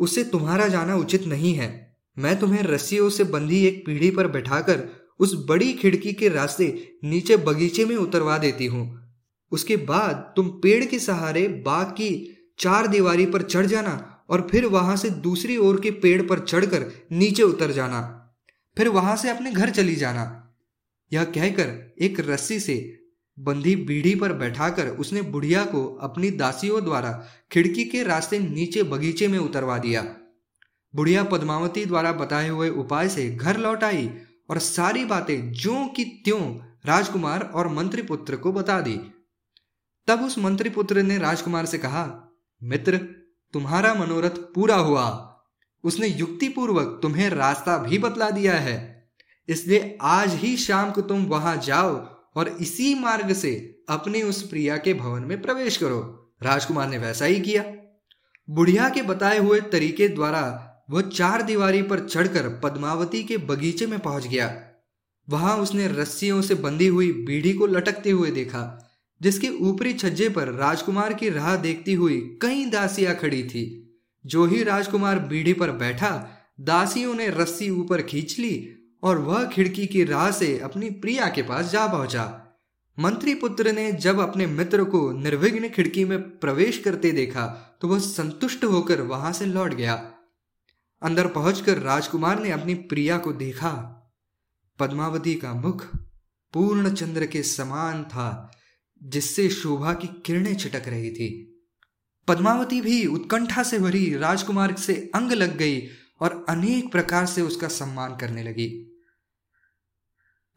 उसे 0.00 0.24
तुम्हारा 0.24 0.68
जाना 0.68 0.96
उचित 0.96 1.26
नहीं 1.26 1.54
है। 1.54 1.96
मैं 2.18 2.38
तुम्हें 2.40 2.62
रस्सियों 2.62 3.10
से 3.10 3.24
बंधी 3.24 3.64
एक 3.66 3.86
पीढ़ी 3.86 4.10
पर 4.10 4.26
बैठाकर 4.26 4.88
उस 5.20 5.34
बड़ी 5.48 5.72
खिड़की 5.72 6.12
के 6.12 6.28
रास्ते 6.28 6.98
नीचे 7.04 7.36
बगीचे 7.36 7.84
में 7.84 7.96
उतरवा 7.96 8.38
देती 8.38 8.66
हूँ। 8.66 9.14
उसके 9.52 9.76
बाद 9.76 10.32
तुम 10.36 10.48
पेड़ 10.48 10.84
के 10.84 10.98
सहारे 10.98 11.48
बाग 11.48 11.86
की 11.86 12.12
चार 12.58 12.86
दीवारी 12.86 13.26
पर 13.26 13.42
चढ़ 13.42 13.66
जाना 13.66 14.24
और 14.30 14.48
फिर 14.50 14.66
वहाँ 14.66 14.96
से 14.96 15.10
दूसरी 15.10 15.56
ओर 15.56 15.80
के 15.80 15.90
पेड़ 15.90 16.22
पर 16.22 16.38
चढ़कर 16.38 16.90
नीचे 17.12 17.42
उतर 17.42 17.70
जाना। 17.70 18.16
फिर 18.80 18.88
वहाँ 18.88 19.16
से 19.16 19.30
अपने 19.30 19.52
घर 19.52 19.70
चली 19.70 19.96
जाना। 19.96 20.54
यह 21.12 21.24
कहकर 21.24 21.94
एक 22.00 22.20
रस्सी 22.20 22.60
से 22.60 23.02
बंधी 23.38 23.76
बीढ़ी 23.76 24.14
पर 24.14 24.32
बैठाकर 24.32 24.88
उसने 24.88 25.22
बुढ़िया 25.22 25.64
को 25.64 25.84
अपनी 26.00 26.30
दासियों 26.30 26.84
द्वारा 26.84 27.24
खिड़की 27.52 27.84
के 27.84 28.02
रास्ते 28.02 28.38
नीचे 28.38 28.82
बगीचे 28.82 29.28
में 29.28 29.38
उतरवा 29.38 29.78
दिया। 29.78 30.02
बुढ़िया 30.94 31.24
पद्मावती 31.24 31.84
द्वारा 31.86 32.12
बताए 32.12 32.48
हुए 32.48 32.68
उपाय 32.68 33.08
से 33.08 33.30
घर 33.30 33.56
लौट 33.56 33.84
आई 33.84 34.10
और 34.50 34.58
सारी 34.58 35.04
बातें 35.04 35.52
ज्यो 35.52 35.86
की 35.86 36.04
त्यों 36.04 36.56
राजकुमार 36.86 37.40
और 37.42 37.68
मंत्री 37.68 38.02
पुत्र 38.02 38.36
को 38.36 38.52
बता 38.52 38.80
दी। 38.80 39.00
तब 40.06 40.22
उस 40.22 40.38
मंत्री 40.38 40.70
पुत्र 40.70 41.02
ने 41.02 41.18
राजकुमार 41.18 41.66
से 41.66 41.78
कहा, 41.78 42.28
मित्र, 42.62 42.96
तुम्हारा 43.52 43.94
मनोरथ 43.94 44.52
पूरा 44.54 44.76
हुआ। 44.76 45.29
उसने 45.84 46.06
युक्ति 46.06 46.48
पूर्वक 46.48 46.98
तुम्हें 47.02 47.28
रास्ता 47.30 47.76
भी 47.78 47.98
बतला 47.98 48.30
दिया 48.30 48.54
है। 48.54 48.78
इसलिए 49.48 49.96
आज 50.02 50.34
ही 50.34 50.56
शाम 50.56 50.90
को 50.90 51.00
तुम 51.00 51.24
वहाँ 51.24 51.56
जाओ 51.56 51.94
और 52.36 52.48
इसी 52.60 52.94
मार्ग 52.94 53.32
से 53.32 53.52
अपनी 53.88 54.22
उस 54.22 54.42
प्रिया 54.42 54.76
के 54.76 54.94
भवन 54.94 55.22
में 55.22 55.40
प्रवेश 55.42 55.76
करो। 55.76 56.00
राजकुमार 56.42 56.88
ने 56.88 56.98
वैसा 56.98 57.24
ही 57.24 57.40
किया। 57.40 57.64
बुढ़िया 58.48 58.88
के 58.88 59.02
बताए 59.02 59.38
हुए 59.38 59.60
तरीके 59.60 60.08
द्वारा 60.08 60.66
वह 60.90 61.02
चार 61.02 61.42
दीवारी 61.42 61.82
पर 61.82 62.06
चढ़कर 62.08 62.48
पद्मावती 62.64 63.22
के 63.24 63.36
बगीचे 63.36 63.86
में 63.86 63.98
पहुँच 63.98 64.26
गया। 64.26 64.46
वहाँ 65.28 65.56
उसने 65.56 65.86
रस्सियों 65.88 66.40
से 66.42 66.54
बंधी 66.54 66.86
हुई 66.86 67.12
बीड़ी 67.12 67.52
को 67.52 67.66
लटकते 67.66 68.10
हुए 68.10 68.30
देखा, 68.30 68.62
जिसके 69.20 69.48
ऊपरी 69.60 69.92
छज्जे 69.92 70.28
पर 70.28 70.48
राजकुमार 70.48 71.14
की 71.14 71.28
राह 71.28 71.56
देखती 71.56 71.94
हुई 71.94 72.18
कई 72.42 72.64
दासियाँ 72.64 73.14
खड़ी 73.14 73.42
थी। 73.44 73.89
जो 74.24 74.46
ही 74.46 74.62
राजकुमार 74.62 75.18
बीढ़ी 75.18 75.52
पर 75.52 75.70
बैठा, 75.70 76.28
दासियों 76.60 77.14
ने 77.14 77.28
रस्सी 77.28 77.70
ऊपर 77.70 78.02
खींच 78.02 78.38
ली 78.38 78.76
और 79.02 79.18
वह 79.18 79.44
खिड़की 79.44 79.86
की 79.86 80.04
राह 80.04 80.30
से 80.30 80.58
अपनी 80.58 80.90
प्रिया 80.90 81.28
के 81.28 81.42
पास 81.42 81.70
जा 81.70 81.86
पहुँचा। 81.86 82.46
मंत्री 82.98 83.34
पुत्र 83.34 83.72
ने 83.72 83.92
जब 83.92 84.20
अपने 84.20 84.46
मित्र 84.46 84.84
को 84.84 85.10
निर्विघ्न 85.12 85.68
खिड़की 85.68 86.04
में 86.04 86.38
प्रवेश 86.38 86.78
करते 86.78 87.10
देखा 87.10 87.46
तो 87.80 87.88
वह 87.88 87.98
संतुष्ट 87.98 88.64
होकर 88.64 89.00
वहाँ 89.00 89.32
से 89.32 89.46
लौट 89.46 89.74
गया। 89.74 89.94
अंदर 91.02 91.26
पहुंचकर 91.26 91.78
राजकुमार 91.78 92.40
ने 92.40 92.50
अपनी 92.50 92.74
प्रिया 92.74 93.18
को 93.18 93.32
देखा। 93.32 93.70
पद्मावती 94.78 95.34
का 95.34 95.54
मुख 95.54 95.84
पूर्ण 96.52 96.90
चंद्र 96.94 97.26
के 97.26 97.42
समान 97.42 98.02
था, 98.04 98.50
जिससे 99.02 99.48
शोभा 99.48 99.92
की 99.94 100.08
किरणें 100.26 100.56
छिटक 100.56 100.88
रही 100.88 101.10
थी। 101.10 101.49
पद्मावती 102.28 102.80
भी 102.80 103.06
उत्कंठा 103.06 103.62
से 103.62 103.78
भरी 103.78 104.16
राजकुमार 104.16 104.74
से 104.76 105.10
अंग 105.14 105.32
लग 105.32 105.56
गई 105.56 105.80
और 106.20 106.44
अनेक 106.48 106.92
प्रकार 106.92 107.26
से 107.26 107.42
उसका 107.42 107.68
सम्मान 107.68 108.16
करने 108.16 108.42
लगी। 108.42 108.68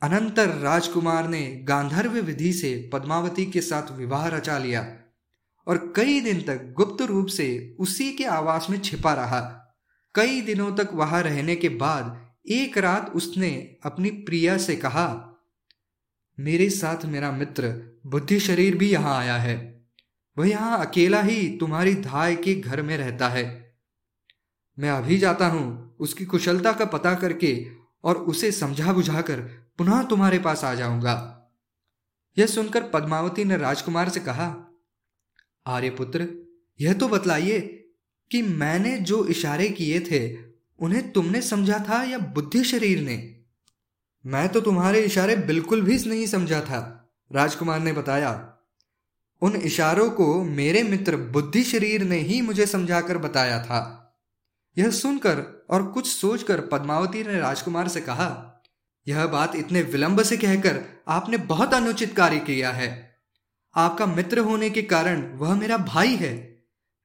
अनंतर 0.02 0.50
राजकुमार 0.50 1.28
ने 1.28 1.42
गांधर्व 1.64 2.12
विधि 2.12 2.54
से 2.54 2.90
पद्मावती 2.94 3.46
के 3.46 3.62
साथ 3.62 3.92
विवाह 3.92 4.28
रचा 4.28 4.58
लिया 4.58 4.86
और 5.68 5.94
कई 5.96 6.22
दिन 6.22 6.42
तक 6.42 6.74
गुप्त 6.74 7.02
रूप 7.02 7.28
से 7.28 7.76
उसी 7.80 8.12
के 8.12 8.26
आवास 8.26 8.68
में 8.70 8.80
छिपा 8.80 9.14
रहा। 9.14 9.42
कई 10.16 10.42
दिनों 10.42 10.76
तक 10.76 10.90
वहाँ 10.94 11.22
रहने 11.24 11.56
के 11.56 11.70
बाद 11.70 12.18
एक 12.52 12.78
रात 12.78 13.12
उसने 13.16 13.78
अपनी 13.86 14.10
प्रिया 14.10 14.58
से 14.58 14.76
कहा, 14.76 15.30
मेरे 16.40 16.70
साथ 16.70 17.06
मेरा 17.06 17.32
मित्र 17.32 18.00
बुद्धि 18.06 18.40
शरीर 18.40 18.76
भी 18.78 18.90
यहाँ 18.92 19.18
आया 19.18 19.38
है। 19.38 19.73
वह 20.38 20.50
यहाँ 20.50 20.86
अकेला 20.86 21.22
ही 21.22 21.58
तुम्हारी 21.58 21.96
धाय 21.96 22.36
के 22.36 22.56
घर 22.56 22.82
में 22.82 22.98
रहता 22.98 23.28
है। 23.30 23.74
मैं 24.80 24.90
अभी 24.90 25.18
जाता 25.18 25.48
हूँ, 25.48 25.96
उसकी 26.00 26.26
कुशलता 26.26 26.72
का 26.72 26.86
पता 26.86 27.14
करके 27.14 27.68
और 28.04 28.16
उसे 28.16 28.52
समझा 28.52 28.94
बुझाकर 28.94 29.40
पुनः 29.78 30.04
तुम्हारे 30.04 30.40
पास 30.40 30.64
आ 30.64 30.74
जाऊँगा। 30.74 31.40
यह 32.38 32.46
सुनकर 32.46 32.84
पद्मावती 32.84 33.44
ने 33.44 33.58
राजकुमार 33.58 34.10
से 34.10 34.20
कहा, 34.20 34.56
आर्यपुत्र, 35.68 36.28
यह 36.80 36.94
तो 36.94 37.08
बतलाइए 37.08 37.60
कि 38.32 38.42
मैंने 38.42 38.98
जो 38.98 39.26
इशारे 39.26 39.70
किए 39.70 40.00
थे, 40.00 40.38
उन्हें 40.80 41.12
तुमने 41.12 41.42
समझा 41.42 41.80
था 41.80 42.04
या 42.04 42.18
बुद्धि 42.18 42.64
शरीर 42.64 43.02
ने? 43.02 43.36
मैं 44.26 44.50
तो 44.50 44.62
तुम्हारे 44.62 45.02
इशारे 45.02 45.36
बिल्कुल 45.36 45.82
भी 45.82 45.98
नहीं 46.10 46.26
समझा 46.28 46.62
था, 46.62 47.12
राजकुमार 47.32 47.80
ने 47.80 47.94
बताया। 47.94 48.53
उन 49.44 49.56
इशारों 49.56 50.10
को 50.10 50.44
मेरे 50.44 50.84
मित्र 50.84 51.18
बुद्धि 51.18 51.64
शरीर 51.64 52.04
ने 52.04 52.18
ही 52.18 52.42
मुझे 52.42 52.66
समझाकर 52.66 53.18
बताया 53.18 53.64
था। 53.64 53.80
यह 54.78 54.90
सुनकर 54.90 55.66
और 55.70 55.84
कुछ 55.84 56.08
सोचकर 56.08 56.62
पद्मावती 56.62 57.24
ने 57.24 57.40
राजकुमार 57.40 57.88
से 57.88 58.02
कहा, 58.02 58.62
यह 59.08 59.26
बात 59.28 59.56
इतने 59.56 59.82
विलंब 59.82 60.22
से 60.22 60.38
कहकर 60.38 60.80
आपने 61.08 61.38
बहुत 61.38 61.74
अनुचित 61.74 62.16
कार्य 62.16 62.40
किया 62.40 62.72
है। 62.72 63.16
आपका 63.76 64.06
मित्र 64.06 64.40
होने 64.40 64.70
के 64.70 64.82
कारण 64.82 65.38
वह 65.38 65.56
मेरा 65.56 65.78
भाई 65.78 66.16
है। 66.16 66.34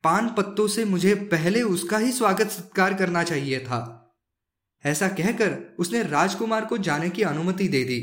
पान 0.04 0.28
पत्तों 0.28 0.68
से 0.68 0.84
मुझे 0.84 1.14
पहले 1.14 1.62
उसका 1.62 1.98
ही 1.98 2.12
स्वागत 2.12 2.48
सत्कार 2.48 2.94
करना 2.94 3.22
चाहिए 3.22 3.60
था 3.60 4.14
ऐसा 4.84 5.08
कहकर 5.08 5.76
उसने 5.78 6.02
राजकुमार 6.02 6.64
को 6.64 6.78
जाने 6.78 7.10
की 7.10 7.22
अनुमति 7.22 7.68
दे 7.68 7.84
दी। 7.84 8.00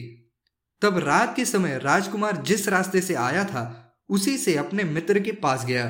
तब 0.82 0.98
रात 0.98 1.36
के 1.36 1.46
समय 1.46 1.78
राजकुमार 1.78 2.38
जिस 2.38 2.68
रास्ते 2.70 3.02
से 3.02 3.14
आया 3.14 3.46
था 3.46 3.85
उसी 4.10 4.38
से 4.38 4.56
अपने 4.56 4.84
मित्र 4.84 5.20
के 5.20 5.32
पास 5.32 5.66
गया। 5.66 5.86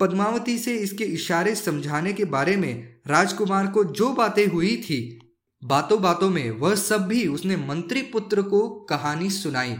पद्मावती 0.00 0.58
से 0.58 0.76
इसके 0.76 1.04
इशारे 1.04 1.54
समझाने 1.54 2.12
के 2.12 2.24
बारे 2.24 2.56
में 2.56 2.96
राजकुमार 3.06 3.66
को 3.66 3.84
जो 3.84 4.12
बातें 4.12 4.46
हुई 4.46 4.76
थी 4.76 5.18
बातों 5.64 6.02
बातों 6.02 6.30
में 6.30 6.50
वह 6.50 6.74
सब 6.74 7.06
भी 7.06 7.26
उसने 7.26 7.56
मंत्री 7.56 8.02
पुत्र 8.02 8.42
को 8.42 8.68
कहानी 8.68 9.30
सुनाई। 9.30 9.76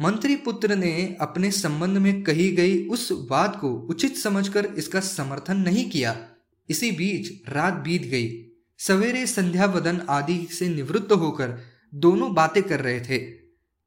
मंत्री 0.00 0.36
पुत्र 0.36 0.76
ने 0.76 1.16
अपने 1.20 1.50
संबंध 1.50 1.98
में 1.98 2.22
कही 2.22 2.52
गई 2.52 2.88
उस 2.88 3.12
बात 3.12 3.58
को 3.60 3.72
उचित 3.74 4.16
समझकर 4.16 4.66
इसका 4.66 5.00
समर्थन 5.00 5.56
नहीं 5.56 5.90
किया। 5.90 6.28
इसी 6.68 6.90
बीच 6.90 7.48
रात 7.48 7.74
बीत 7.74 8.02
गई। 8.02 8.46
सवेरे 8.78 9.26
संध्या 9.26 9.66
वदन 9.66 10.00
आदि 10.10 10.48
से 10.50 10.68
निवृत्त 10.68 11.12
होकर 11.12 11.58
दोनों 11.94 12.34
बातें 12.34 12.62
कर 12.62 12.80
रहे 12.80 13.00
थे। 13.00 13.39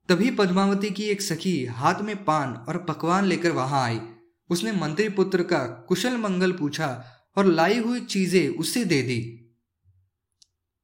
तभी 0.09 0.31
पद्मावती 0.31 0.89
की 0.89 1.03
एक 1.03 1.21
सखी 1.21 1.65
हाथ 1.65 2.01
में 2.01 2.23
पान 2.25 2.53
और 2.69 2.77
पकवान 2.77 3.25
लेकर 3.25 3.51
वहाँ 3.51 3.83
आई। 3.83 3.99
उसने 4.49 4.71
मंत्री 4.71 5.09
पुत्र 5.09 5.43
का 5.43 5.59
कुशल 5.87 6.17
मंगल 6.17 6.51
पूछा 6.51 7.05
और 7.37 7.45
लाई 7.45 7.79
हुई 7.79 8.01
चीज़ें 8.01 8.47
उसे 8.49 8.85
दे 8.85 9.01
दी। 9.01 9.19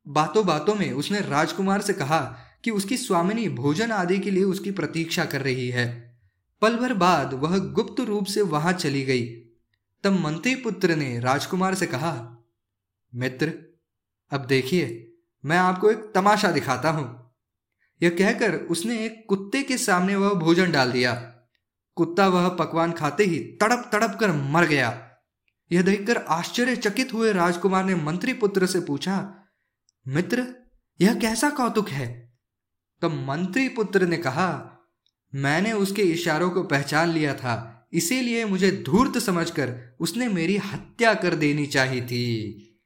बातों 0.08 0.46
बातों 0.46 0.76
में 0.76 0.92
उसने 0.92 1.22
राजकुमार 1.22 1.82
से 1.82 1.94
कहा 1.94 2.20
कि 2.64 2.72
उसकी 2.72 2.98
स्वामिनी 2.98 3.50
भोजन 3.50 3.92
आदि 3.92 4.20
के 4.20 4.32
लिए 4.32 4.44
उसकी 4.44 4.72
प्रतीक्षा 4.72 5.26
कर 5.26 5.42
रही 5.42 5.70
है। 5.70 5.88
पल 6.62 6.76
भर 6.76 6.94
बाद 6.94 7.34
वह 7.34 7.58
गुप्त 7.58 8.00
रूप 8.00 8.26
से 8.26 8.42
वहाँ 8.42 8.74
चली 8.74 9.04
गई। 9.04 9.26
तब 10.04 10.20
मंत्री 10.20 10.56
पुत्र 10.56 10.96
ने 10.96 11.20
राजकुमार 11.20 11.76
से 11.76 11.86
कहा, 11.86 12.14
मित्र, 13.14 13.54
अब 14.32 14.46
देखिए, 14.46 15.14
मैं 15.44 15.58
आपको 15.58 15.92
एक 15.92 16.12
तमाशा 16.16 16.52
दिखाता 16.52 16.90
हूँ। 16.90 17.29
यह 18.02 18.10
कहकर 18.10 18.56
उसने 18.56 19.06
एक 19.06 19.26
कुत्ते 19.30 19.62
के 19.64 19.78
सामने 19.78 20.16
वह 20.16 20.34
भोजन 20.34 20.72
डाल 20.72 20.92
दिया। 20.92 21.14
कुत्ता 21.98 22.28
वह 22.28 22.48
पकवान 22.50 22.92
खाते 22.92 23.24
ही 23.24 23.40
तड़प 23.40 23.90
तड़प 23.94 24.18
कर 24.20 24.32
मर 24.32 24.66
गया। 24.66 25.10
यह 25.72 25.82
देखकर 25.82 26.18
आश्चर्यचकित 26.18 27.14
हुए 27.14 27.34
राजकुमार 27.34 27.86
ने 27.86 27.96
मंत्री 27.96 28.34
पुत्र 28.34 28.66
से 28.66 28.80
पूछा, 28.80 29.36
मित्र, 30.08 30.46
यह 31.02 31.16
कैसा 31.16 31.50
कौतुक 31.50 31.90
है? 31.90 32.08
तब 33.02 33.12
मंत्री 33.12 33.70
पुत्र 33.70 34.08
ने 34.08 34.18
कहा, 34.18 34.76
मैंने 35.36 35.72
उसके 35.72 36.02
इशारों 36.02 36.50
को 36.50 36.64
पहचान 36.64 37.10
लिया 37.10 37.34
था, 37.34 37.88
इसीलिए 37.94 38.46
मुझे 38.46 38.72
धूर्त 38.86 39.18
समझकर 39.18 39.98
उसने 40.00 40.28
मेरी 40.28 40.58
हत्या 40.58 41.14
कर 41.14 41.36
देनी 41.36 41.66
चाहिए 41.66 42.02
थी। 42.02 42.80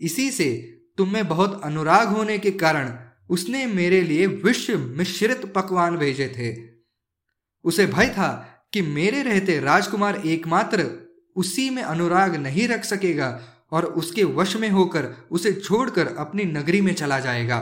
इसी 0.00 0.30
से 0.30 0.52
तुम 0.98 1.12
में 1.12 1.28
बहुत 1.28 1.60
अनुराग 1.64 2.08
होने 2.08 2.38
के 2.38 2.50
कारण 2.50 3.05
उसने 3.30 3.66
मेरे 3.66 4.00
लिए 4.00 4.26
विश्व 4.26 4.78
मिश्रित 4.78 5.52
पकवान 5.54 5.96
भेजे 5.96 6.28
थे। 6.28 6.54
उसे 7.64 7.86
भय 7.86 8.08
था 8.08 8.28
कि 8.72 8.82
मेरे 8.82 9.22
रहते 9.22 9.58
राजकुमार 9.60 10.22
एकमात्र 10.26 10.86
उसी 11.36 11.70
में 11.70 11.82
अनुराग 11.82 12.36
नहीं 12.36 12.68
रख 12.68 12.84
सकेगा 12.84 13.40
और 13.72 13.84
उसके 13.84 14.24
वश 14.24 14.56
में 14.56 14.68
होकर 14.70 15.12
उसे 15.30 15.52
छोड़कर 15.52 16.06
अपनी 16.06 16.44
नगरी 16.44 16.80
में 16.80 16.94
चला 16.94 17.18
जाएगा। 17.20 17.58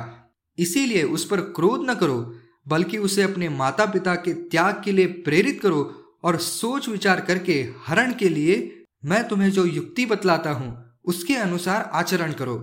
इसीलिए 0.59 1.03
उस 1.03 1.25
पर 1.25 1.41
क्रोध 1.41 1.91
न 1.91 1.95
करो, 1.95 2.35
बल्कि 2.69 2.99
उसे 2.99 3.23
अपने 3.23 3.49
माता 3.49 3.87
पिता 3.87 4.15
के 4.15 4.35
त्याग 4.35 4.83
के 4.85 4.93
लिए 4.93 5.07
प्रेरित 5.07 5.61
करो 5.63 5.83
और 6.25 6.37
सोच 6.39 6.89
विचार 6.89 7.21
करके 7.21 7.53
हरण 7.87 8.13
के 8.13 8.29
लिए 8.29 8.85
मैं 9.05 9.29
तुम्हें 9.29 9.51
जो 9.51 9.65
युक्ति 9.65 10.07
बतलाता 10.07 10.51
हूँ, 10.51 10.99
उसके 11.05 11.35
अनुसार 11.35 11.91
आचरण 11.93 12.33
करो। 12.33 12.57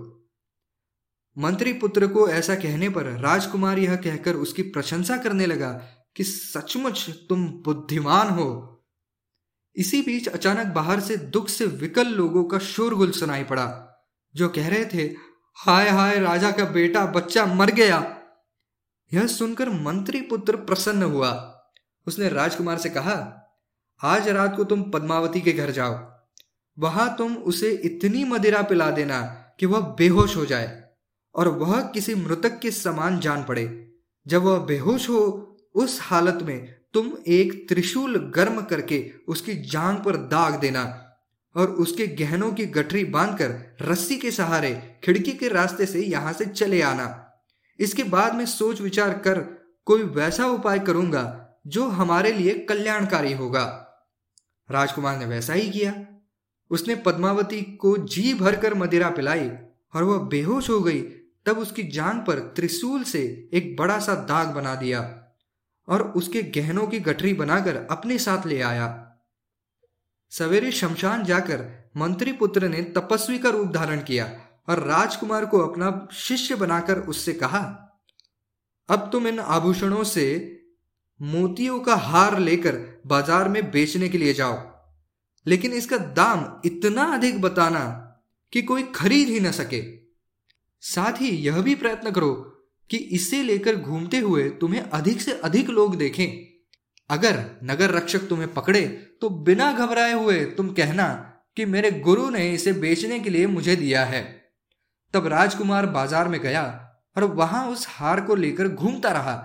मंत्री 1.38 1.74
पुत्र 1.74 2.08
को 2.08 2.28
ऐसा 2.30 2.56
कहने 2.56 2.90
पर 2.90 3.04
राजकुमार 3.04 3.80
यह 3.80 3.96
कहकर 3.96 4.36
उसकी 4.36 4.62
प्रशंसा 4.62 5.18
करने 5.18 5.46
लगा 5.46 5.72
कि 6.16 6.24
सचमुच 6.24 7.10
तुम 7.30 7.48
बुद्धिमान 7.48 8.30
हो। 8.30 8.68
इसी 9.76 10.02
बीच 10.02 10.28
अचानक 10.28 10.68
बाहर 10.68 11.00
से 11.00 11.18
दुख 11.18 11.50
से 11.50 11.66
विकल 11.66 12.08
लोगों 12.08 12.44
का 12.44 12.60
शोरगुल 12.60 13.12
सुनाई 13.12 13.44
पड़ा, 13.44 13.88
जो 14.36 14.50
कह 14.50 14.68
रहे 14.68 14.86
थे, 14.86 15.16
हाय 15.54 15.90
हाय, 15.90 16.20
राजा 16.20 16.52
का 16.52 16.66
बेटा, 16.66 17.06
बच्चा 17.06 17.46
मर 17.46 17.72
गया। 17.72 18.18
यह 19.14 19.28
सुनकर 19.28 19.70
मंत्री 19.70 20.22
पुत्र 20.22 20.56
प्रसन्न 20.56 21.04
हुआ। 21.04 21.62
उसने 22.08 22.30
राजकुमार 22.30 22.78
से 22.78 22.90
कहा, 22.90 23.38
आज 24.04 24.30
रात 24.30 24.58
को 24.58 24.64
तुम 24.64 24.84
पद्मावती 24.84 25.42
के 25.42 25.52
घर 25.52 25.72
जाओ। 25.72 26.22
वहाँ 26.80 27.16
तुम 27.18 27.36
उसे 27.36 27.72
इतनी 27.72 28.24
मदिरा 28.24 28.62
पिला 28.62 28.92
देना 28.92 29.22
कि 29.60 29.66
वह 29.66 29.80
बेहोश 29.80 30.38
हो 30.38 30.46
जाए। 30.46 30.81
और 31.36 31.48
वह 31.48 31.82
किसी 31.82 32.16
मृतक 32.16 32.60
के 32.60 32.72
समान 32.72 33.20
जान 33.20 33.44
पड़े। 33.44 33.66
जब 34.28 34.44
वह 34.44 34.58
बेहोश 34.58 35.10
हो, 35.10 35.48
उस 35.76 36.00
हालत 36.02 36.40
में 36.42 36.76
तुम 36.94 37.12
एक 37.28 37.70
त्रिशूल 37.70 38.18
गर्म 38.36 38.62
करके 38.62 39.12
उसकी 39.28 39.54
जांग 39.54 39.98
पर 39.98 40.16
दाग 40.16 40.60
देना 40.60 40.84
और 41.56 41.72
उसके 41.72 42.08
गहनों 42.08 42.52
की 42.54 42.66
गठरी 42.66 43.04
बांधकर 43.06 43.78
रस्सी 43.82 44.18
के 44.18 44.32
सहारे 44.32 45.00
खिड़की 45.04 45.32
के 45.32 45.48
रास्ते 45.48 45.86
से 45.86 46.02
यहाँ 46.02 46.34
से 46.34 46.46
चले 46.46 46.82
आना। 46.82 47.08
इसके 47.80 48.04
बाद 48.04 48.36
में 48.36 48.46
सोच 48.46 48.82
विचार 48.82 49.14
कर 49.18 49.40
कोई 49.86 50.04
वैसा 50.04 50.46
उपाय 50.46 50.80
करूँगा 50.80 51.24
जो 51.68 51.88
हमारे 51.88 52.32
लिए 52.32 52.54
कल्याणकारी 52.60 53.34
होगा। 53.34 53.64
राजकुमार 54.70 55.18
ने 55.20 55.26
वैसा 55.26 55.54
ही 55.54 55.70
किया। 55.70 55.94
उसने 56.72 56.96
पद्मावती 56.96 57.62
को 57.62 57.98
जी 57.98 58.34
भरकर 58.34 58.74
मदिरा 58.74 59.10
पिलाई 59.10 59.50
और 59.96 60.04
वह 60.04 60.18
बेहोश 60.18 60.70
हो 60.70 60.80
गई 60.80 61.02
तब 61.46 61.58
उसकी 61.58 61.84
जान 61.90 62.20
पर 62.20 62.40
त्रिशूल 62.56 63.04
से 63.04 63.22
एक 63.54 63.76
बड़ा 63.80 63.98
सा 64.00 64.16
दाग 64.26 64.48
बना 64.56 64.76
दिया 64.76 65.02
और 65.88 66.02
उसके 66.12 66.42
गहनों 66.56 66.88
की 66.88 67.00
गठरी 67.00 67.34
बनाकर 67.34 67.76
अपने 67.92 68.18
साथ 68.18 68.46
ले 68.46 68.62
आया। 68.62 68.88
सवेरे 70.32 70.72
शमशान 70.72 71.24
जाकर 71.24 71.66
मंत्री 71.98 72.32
पुत्र 72.34 72.68
ने 72.70 72.82
तपस्वी 72.98 73.38
का 73.40 73.50
रूप 73.50 73.72
धारण 73.72 74.02
किया 74.04 74.26
और 74.70 74.80
राजकुमार 74.80 75.46
को 75.46 75.60
अपना 75.60 76.08
शिष्य 76.14 76.56
बनाकर 76.56 77.00
उससे 77.06 77.34
कहा, 77.34 77.60
अब 78.90 79.10
तुम 79.12 79.28
इन 79.28 79.40
आभूषणों 79.40 80.04
से 80.04 80.28
मोतियों 81.20 81.80
का 81.80 81.96
हार 81.96 82.38
लेकर 82.40 82.78
बाज़ार 83.08 83.50
में 83.50 83.72
बेचने 83.72 84.10
के 84.10 84.18
लिए 84.18 84.34
जाओ। 84.34 84.60
लेकिन 85.46 85.74
इसका 85.74 85.98
दाम 85.98 86.46
इतना 86.66 87.04
अधिक 87.14 87.42
बताना 87.42 87.84
कि 88.54 88.62
कोई 88.62 88.84
खरीद 88.96 89.28
ही 89.28 89.40
न 89.40 89.52
सके। 89.52 89.82
साथ 90.84 91.22
ही 91.22 91.30
यह 91.46 91.62
भी 91.62 91.76
प्रयत्न 91.76 92.12
करो 92.12 92.34
कि 92.90 92.98
इसे 92.98 93.42
लेकर 93.44 93.76
घूमते 93.76 94.20
हुए 94.20 94.50
तुम्हें 94.60 94.82
अधिक 94.82 95.22
से 95.22 95.32
अधिक 95.44 95.70
लोग 95.70 95.96
देखें। 95.98 96.28
अगर 97.10 97.40
नगर 97.64 97.92
रक्षक 97.92 98.28
तुम्हें 98.28 98.54
पकड़े 98.54 98.82
तो 99.22 99.30
बिना 99.44 99.72
घबराए 99.74 100.14
हुए 100.14 100.44
तुम 100.58 100.70
कहना 100.74 101.08
कि 101.58 101.66
मेरे 101.66 101.92
गुरु 102.02 102.30
ने 102.30 102.50
इसे 102.52 102.74
बेचने 102.74 103.20
के 103.20 103.30
लिए 103.30 103.48
मुझे 103.48 103.76
दिया 103.76 104.04
है। 104.06 104.24
तब 105.14 105.28
राजकुमार 105.28 105.86
बाज़ार 105.86 106.28
में 106.28 106.40
गया 106.42 106.64
और 107.18 107.24
वहाँ 107.34 107.66
उस 107.70 107.86
हार 107.90 108.22
को 108.22 108.36
लेकर 108.36 108.68
घूमता 108.68 109.12
रहा। 109.12 109.38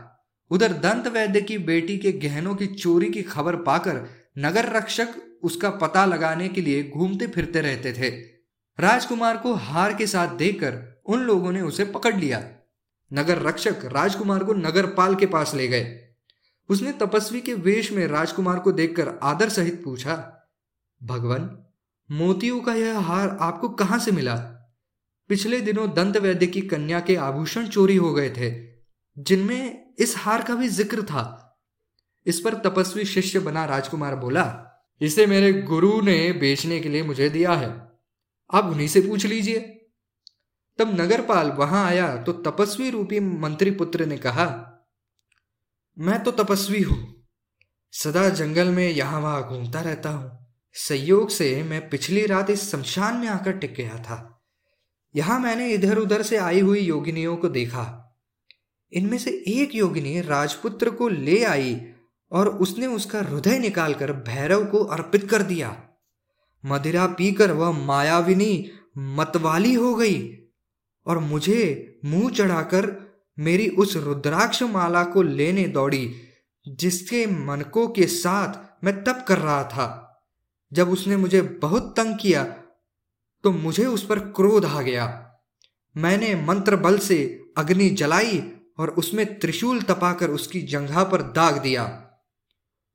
उधर 0.50 0.72
दंत 0.72 1.06
वैद्य 1.08 1.40
की 1.40 1.58
बेटी 1.60 1.96
के 1.98 2.12
गहनों 2.18 2.54
की 2.54 2.66
चोरी 2.66 3.08
की 3.10 3.22
खबर 3.22 3.56
पाकर 3.62 4.04
नगर 4.38 4.72
रक्षक 4.72 5.14
उसका 5.42 5.70
पता 5.76 6.04
लगाने 6.06 6.48
के 6.48 6.60
लिए 6.60 6.82
घूमते 6.90 7.26
फिरते 7.26 7.60
रहते 7.60 7.92
थे। 7.92 8.10
राजकुमार 8.78 9.36
को 9.36 9.54
हार 9.54 9.94
के 9.94 10.06
साथ 10.06 10.36
देखकर 10.36 10.72
उन 11.06 11.22
लोगों 11.22 11.52
ने 11.52 11.60
उसे 11.60 11.84
पकड़ 11.84 12.16
लिया। 12.16 12.42
नगर 13.12 13.42
रक्षक 13.42 13.84
राजकुमार 13.84 14.44
को 14.44 14.54
नगरपाल 14.54 15.14
के 15.14 15.26
पास 15.26 15.54
ले 15.54 15.68
गए। 15.68 16.02
उसने 16.70 16.92
तपस्वी 16.92 17.40
के 17.40 17.54
वेश 17.54 17.92
में 17.92 18.06
राजकुमार 18.06 18.58
को 18.58 18.72
देखकर 18.72 19.08
आदर 19.22 19.48
सहित 19.48 19.82
पूछा, 19.84 20.14
भगवान, 21.02 21.64
मोतियों 22.10 22.60
का 22.60 22.74
यह 22.74 22.98
हार 22.98 23.36
आपको 23.40 23.68
कहाँ 23.68 23.98
से 23.98 24.12
मिला? 24.12 24.34
पिछले 25.28 25.60
दिनों 25.60 25.94
दंत 25.94 26.16
वैद्य 26.16 26.46
की 26.46 26.60
कन्या 26.60 27.00
के 27.00 27.16
आभूषण 27.16 27.66
चोरी 27.66 27.96
हो 27.96 28.12
गए 28.14 28.30
थे, 28.30 28.50
जिनमें 29.18 29.94
इस 29.98 30.14
हार 30.16 30.42
का 30.42 30.54
भी 30.54 30.68
ज़िक्र 30.68 31.02
था। 31.02 31.42
इस 32.26 32.40
पर 32.40 32.54
तपस्वी 32.54 33.04
शिष्य 33.04 33.38
बना 33.38 33.64
राजकुमार 33.64 34.16
बोला, 34.16 34.62
इसे 35.00 35.26
मेरे 35.26 35.52
गुरु 35.62 36.00
ने 36.00 36.32
बेचने 36.32 36.80
के 36.80 36.88
लिए 36.88 37.02
मुझे 37.02 37.28
दिया 37.28 37.52
है। 37.52 37.68
आप 38.50 38.64
उन्हीं 38.64 38.88
से 38.88 39.00
पूछ 39.00 39.26
लीजिए। 39.26 39.75
तब 40.78 41.00
नगरपाल 41.00 41.50
वहाँ 41.50 41.84
आया 41.86 42.16
तो 42.16 42.32
तपस्वी 42.42 42.90
रूपी 42.90 43.20
मंत्री 43.20 43.70
पुत्र 43.70 44.06
ने 44.06 44.16
कहा, 44.18 44.46
मैं 45.96 46.22
तो 46.22 46.30
तपस्वी 46.34 46.82
हूँ। 46.82 46.98
सदा 47.94 48.28
जंगल 48.30 48.68
में 48.68 48.88
यहाँ 48.88 49.20
वहाँ 49.20 49.48
घूमता 49.48 49.80
रहता 49.80 50.10
हूँ। 50.10 50.30
संयोग 50.74 51.30
से 51.30 51.62
मैं 51.62 51.88
पिछली 51.88 52.26
रात 52.26 52.50
इस 52.50 52.70
शमशान 52.70 53.16
में 53.16 53.28
आकर 53.28 53.52
टिक 53.52 53.74
गया 53.74 53.98
था। 53.98 54.18
यहाँ 55.14 55.38
मैंने 55.40 55.68
इधर 55.70 55.98
उधर 55.98 56.22
से 56.22 56.36
आई 56.36 56.60
हुई 56.60 56.80
योगिनियों 56.80 57.36
को 57.36 57.48
देखा। 57.48 57.84
इनमें 58.92 59.18
से 59.18 59.30
एक 59.48 59.74
योगिनी 59.74 60.20
राजपुत्र 60.20 60.90
को 60.90 61.08
ले 61.08 61.42
आई 61.44 61.80
और 62.32 62.48
उसने 62.48 62.86
उसका 62.86 63.20
हृदय 63.20 63.58
निकालकर 63.58 64.12
भैरव 64.12 64.64
को 64.64 64.84
अर्पित 64.86 65.28
कर 65.30 65.42
दिया। 65.42 65.76
मदिरा 66.64 67.06
पीकर 67.08 67.52
वह 67.52 67.70
मायाविनी 67.78 68.70
मतवाली 68.98 69.72
हो 69.74 69.94
गई। 69.94 70.18
और 71.06 71.18
मुझे 71.18 72.00
मुँह 72.04 72.30
चढ़ाकर 72.30 73.06
मेरी 73.38 73.68
उस 73.68 73.96
रुद्राक्ष 73.96 74.62
माला 74.62 75.04
को 75.04 75.22
लेने 75.22 75.64
दौड़ी, 75.68 76.14
जिसके 76.68 77.26
मनकों 77.26 77.88
के 77.88 78.06
साथ 78.06 78.84
मैं 78.84 79.04
तप 79.04 79.24
कर 79.28 79.38
रहा 79.38 79.64
था। 79.64 80.02
जब 80.72 80.90
उसने 80.90 81.16
मुझे 81.16 81.42
बहुत 81.42 81.94
तंग 81.96 82.18
किया 82.18 82.44
तो 83.44 83.52
मुझे 83.52 83.86
उस 83.86 84.06
पर 84.06 84.18
क्रोध 84.18 84.64
आ 84.64 84.82
गया। 84.82 85.36
मैंने 85.96 86.34
मंत्र 86.34 86.76
बल 86.76 86.98
से 86.98 87.44
अग्नि 87.58 87.90
जलाई 87.90 88.52
और 88.78 88.90
उसमें 88.90 89.38
त्रिशूल 89.38 89.82
तपाकर 89.82 90.30
उसकी 90.30 90.62
जंघा 90.62 91.04
पर 91.04 91.22
दाग 91.22 91.58
दिया। 91.58 91.84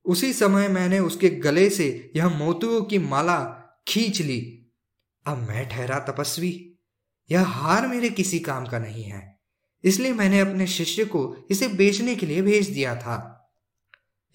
उसी 0.06 0.34
समय 0.34 0.68
मैंने 0.68 1.00
उसके 1.00 1.30
गले 1.30 1.70
से 1.70 2.12
यह 2.16 2.30
मोतियों 2.30 2.82
की 2.82 3.00
माला 3.00 3.40
खींच 3.88 4.22
ली। 4.22 4.40
अब 5.26 5.38
मैं 5.38 5.70
ठहरा 5.70 6.00
तपस्वी। 6.00 6.71
यह 7.32 7.44
हार 7.44 7.88
मेरे 7.88 8.10
किसी 8.10 8.40
काम 8.40 8.66
का 8.66 8.80
नहीं 8.80 9.04
है। 9.04 9.40
इसलिए 9.84 10.14
मैंने 10.14 10.40
अपने 10.40 10.68
शिष्य 10.68 11.06
को 11.06 11.48
इसे 11.52 11.68
बेचने 11.68 12.16
के 12.16 12.26
लिए 12.26 12.42
भेज 12.42 12.70
दिया 12.70 12.96
था। 12.96 13.38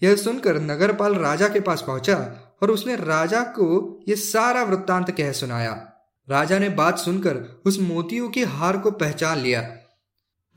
यह 0.03 0.15
सुनकर 0.15 0.61
नगरपाल 0.61 1.15
राजा 1.15 1.47
के 1.47 1.59
पास 1.59 1.83
पहुँचा 1.87 2.15
और 2.61 2.71
उसने 2.71 2.95
राजा 2.95 3.41
को 3.41 3.99
यह 4.09 4.15
सारा 4.15 4.63
वृत्तांत 4.63 5.11
कह 5.11 5.31
सुनाया। 5.31 5.93
राजा 6.29 6.59
ने 6.59 6.69
बात 6.69 6.99
सुनकर 6.99 7.61
उस 7.65 7.79
मोतियों 7.79 8.29
की 8.29 8.43
हार 8.43 8.77
को 8.77 8.91
पहचान 8.91 9.37
लिया। 9.37 9.61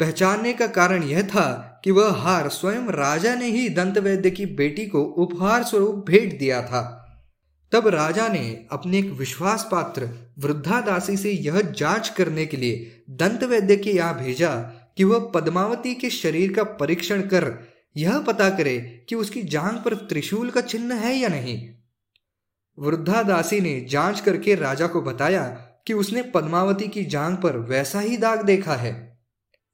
पहचानने 0.00 0.52
का 0.52 0.66
कारण 0.66 1.02
यह 1.02 1.22
था 1.22 1.80
कि 1.84 1.90
वह 1.90 2.12
हार 2.12 2.48
स्वयं 2.48 2.88
राजा 2.88 3.34
ने 3.34 3.46
ही 3.46 3.68
दंत 3.68 3.98
वैद्य 3.98 4.30
की 4.30 4.46
बेटी 4.46 4.86
को 4.86 5.02
उपहार 5.02 5.64
स्वरूप 5.64 6.04
भेंट 6.08 6.38
दिया 6.38 6.62
था। 6.62 6.96
तब 7.72 7.88
राजा 7.88 8.28
ने 8.28 8.66
अपने 8.70 8.98
एक 8.98 9.10
विश्वास 9.10 9.68
पात्र 9.72 10.08
वृद्धा 10.38 10.80
दासी 10.80 11.16
से 11.16 11.30
यह 11.30 11.60
जाँच 11.60 12.08
करने 12.08 12.46
के 12.46 12.56
लिए 12.56 13.04
दंत 13.10 13.44
वैद्य 13.44 13.76
के 13.76 13.90
यहाँ 13.90 14.18
भेजा 14.18 14.54
कि 14.96 15.04
वह 15.04 15.30
पद्मावती 15.34 15.94
के 15.94 16.10
शरीर 16.10 16.52
का 16.52 16.62
परीक्षण 16.62 17.20
कर 17.20 17.68
यह 17.96 18.18
पता 18.18 18.50
करे 18.50 18.78
कि 19.08 19.14
उसकी 19.14 19.42
जांग 19.42 19.78
पर 19.84 19.94
त्रिशूल 19.94 20.50
का 20.50 20.60
चिन्ह 20.60 20.94
है 20.94 21.14
या 21.14 21.28
नहीं। 21.28 21.70
वृद्धा 22.78 23.22
दासी 23.22 23.60
ने 23.60 23.80
जाँच 23.80 24.20
करके 24.20 24.54
राजा 24.54 24.86
को 24.86 25.02
बताया 25.02 25.42
कि 25.86 25.92
उसने 25.92 26.22
पद्मावती 26.22 26.88
की 26.88 27.04
जांग 27.04 27.36
पर 27.36 27.56
वैसा 27.56 28.00
ही 28.00 28.16
दाग 28.16 28.42
देखा 28.42 28.74
है। 28.74 29.18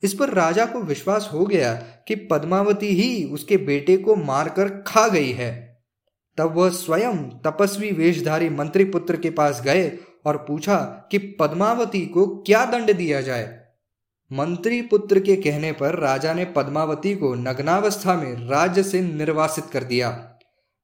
इस 0.02 0.14
पर 0.14 0.28
राजा 0.30 0.66
को 0.66 0.80
विश्वास 0.80 1.30
हो 1.32 1.46
गया 1.46 1.74
कि 1.74 2.14
पद्मावती 2.14 2.86
ही 2.86 3.24
उसके 3.24 3.56
बेटे 3.56 3.96
को 3.96 4.16
मारकर 4.16 4.68
खा 4.68 5.08
गई 5.08 5.32
है। 5.32 5.65
तब 6.38 6.56
वह 6.56 6.70
स्वयं 6.70 7.16
तपस्वी 7.16 7.90
वेशधारी 7.90 8.48
मंत्री 8.48 8.84
पुत्र 8.84 9.16
के 9.16 9.30
पास 9.30 9.62
गए 9.62 9.98
और 10.24 10.36
पूछा 10.36 11.08
कि 11.10 11.18
पद्मावती 11.18 12.06
को 12.06 12.26
क्या 12.26 12.64
दंड 12.64 12.92
दिया 12.92 13.20
जाए। 13.20 13.66
मंत्री 14.32 14.82
पुत्र 14.82 15.20
के 15.20 15.36
कहने 15.36 15.72
पर 15.72 15.98
राजा 15.98 16.34
ने 16.34 16.44
पद्मावती 16.44 17.14
को 17.14 17.34
नग्नावस्था 17.34 18.14
में 18.14 18.48
राज्य 18.48 18.82
से 18.82 19.00
निर्वासित 19.00 19.64
कर 19.64 19.84
दिया। 19.84 20.38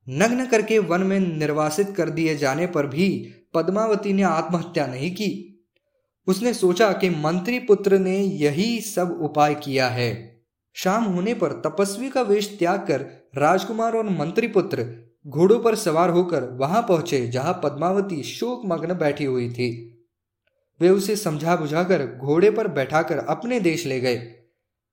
नग्न 0.08 0.46
करके 0.46 0.78
वन 0.78 1.00
में 1.00 1.20
निर्वासित 1.20 1.94
कर 1.96 2.10
दिए 2.10 2.36
जाने 2.36 2.66
पर 2.66 2.86
भी 2.86 3.34
पद्मावती 3.54 4.12
ने 4.12 4.22
आत्महत्या 4.22 4.86
नहीं 4.86 5.14
की। 5.14 5.48
उसने 6.26 6.54
सोचा 6.54 6.92
कि 6.92 7.10
मंत्री 7.10 7.58
पुत्र 7.58 7.98
ने 7.98 8.18
यही 8.18 8.80
सब 8.80 9.18
उपाय 9.22 9.54
किया 9.54 9.88
है। 9.88 10.42
शाम 10.74 11.04
होने 11.04 11.34
पर 11.34 11.52
तपस्वी 11.52 12.10
का 12.10 12.22
वेश 12.22 12.56
त्याग 12.58 12.80
कर 12.80 13.30
राजकुमार 13.36 13.92
और 13.92 14.04
मंत्री 14.04 14.48
पुत्र 14.48 15.11
घोड़ों 15.26 15.58
पर 15.60 15.74
सवार 15.74 16.10
होकर 16.10 16.44
वहाँ 16.50 16.82
पहुँचे, 16.82 17.26
जहाँ 17.28 17.60
पद्मावती 17.64 18.22
शोक 18.22 18.62
मग्न 18.66 18.94
बैठी 18.94 19.24
हुई 19.24 19.50
थी। 19.52 19.88
वे 20.80 20.88
उसे 20.88 21.16
समझा 21.16 21.56
बुझाकर 21.56 22.06
घोड़े 22.16 22.50
पर 22.50 22.68
बैठाकर 22.68 23.18
अपने 23.18 23.60
देश 23.60 23.86
ले 23.86 24.00
गए। 24.00 24.16